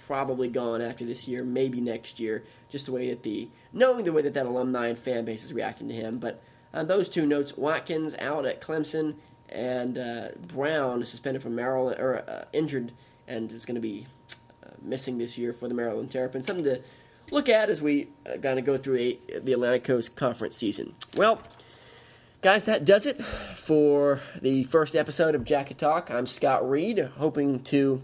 probably 0.08 0.50
gone 0.50 0.82
after 0.82 1.06
this 1.06 1.28
year, 1.28 1.44
maybe 1.44 1.82
next 1.82 2.20
year. 2.20 2.44
Just 2.70 2.88
the 2.88 2.92
way 2.92 3.10
that 3.10 3.24
the 3.24 3.50
knowing 3.72 4.06
the 4.06 4.12
way 4.12 4.22
that 4.22 4.34
that 4.34 4.46
alumni 4.46 4.88
and 4.88 4.98
fan 4.98 5.26
base 5.26 5.44
is 5.44 5.54
reacting 5.54 5.88
to 5.90 5.94
him. 5.94 6.18
But 6.18 6.42
on 6.74 6.88
those 6.88 7.10
two 7.10 7.26
notes, 7.26 7.58
Watkins 7.58 8.16
out 8.20 8.46
at 8.46 8.62
Clemson 8.62 9.16
and 9.50 9.98
uh, 9.98 10.30
Brown 10.48 11.06
suspended 11.06 11.44
from 11.44 11.56
Maryland 11.56 12.00
or 12.00 12.24
uh, 12.28 12.46
injured 12.54 12.92
and 13.28 13.52
is 13.52 13.66
going 13.66 13.76
to 13.76 13.82
be 13.82 14.08
uh, 14.08 14.23
missing 14.84 15.18
this 15.18 15.38
year 15.38 15.54
for 15.54 15.68
the 15.68 15.74
Maryland 15.74 16.12
Terrapins. 16.12 16.48
Something 16.48 16.66
to 16.66 16.82
look 17.32 17.50
at 17.50 17.70
as 17.70 17.82
we 17.82 18.10
uh, 18.26 18.38
kind 18.38 18.60
of 18.60 18.66
go 18.66 18.78
through 18.78 18.98
a, 18.98 19.40
the 19.40 19.54
Atlantic 19.54 19.84
Coast 19.84 20.16
Conference 20.16 20.58
season. 20.58 20.94
Well. 21.16 21.42
Guys, 22.42 22.66
that 22.66 22.84
does 22.84 23.06
it 23.06 23.24
for 23.24 24.20
the 24.42 24.66
first 24.66 24.98
episode 24.98 25.34
of 25.34 25.46
Jacket 25.46 25.78
Talk. 25.78 26.12
I'm 26.12 26.26
Scott 26.26 26.70
Reed, 26.70 27.00
hoping 27.16 27.64
to 27.64 28.02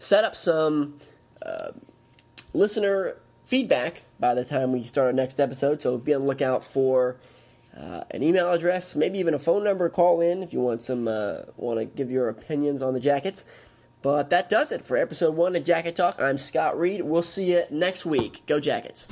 set 0.00 0.24
up 0.24 0.34
some 0.34 0.98
uh, 1.40 1.70
listener 2.52 3.14
feedback 3.44 4.02
by 4.18 4.34
the 4.34 4.44
time 4.44 4.72
we 4.72 4.82
start 4.82 5.06
our 5.06 5.12
next 5.12 5.38
episode. 5.38 5.80
So 5.80 5.96
be 5.96 6.12
on 6.12 6.22
the 6.22 6.26
lookout 6.26 6.64
for 6.64 7.18
uh, 7.76 8.02
an 8.10 8.24
email 8.24 8.50
address, 8.50 8.96
maybe 8.96 9.20
even 9.20 9.32
a 9.32 9.38
phone 9.38 9.62
number 9.62 9.88
call 9.88 10.20
in 10.20 10.42
if 10.42 10.52
you 10.52 10.60
want 10.60 10.82
some 10.82 11.06
uh, 11.06 11.42
want 11.56 11.78
to 11.78 11.84
give 11.84 12.10
your 12.10 12.28
opinions 12.28 12.82
on 12.82 12.94
the 12.94 13.00
jackets. 13.00 13.44
But 14.00 14.30
that 14.30 14.48
does 14.48 14.70
it 14.70 14.84
for 14.84 14.96
episode 14.96 15.34
one 15.34 15.56
of 15.56 15.64
Jacket 15.64 15.96
Talk. 15.96 16.20
I'm 16.20 16.38
Scott 16.38 16.78
Reed. 16.78 17.02
We'll 17.02 17.22
see 17.22 17.52
you 17.52 17.64
next 17.70 18.06
week. 18.06 18.42
Go 18.46 18.60
Jackets. 18.60 19.08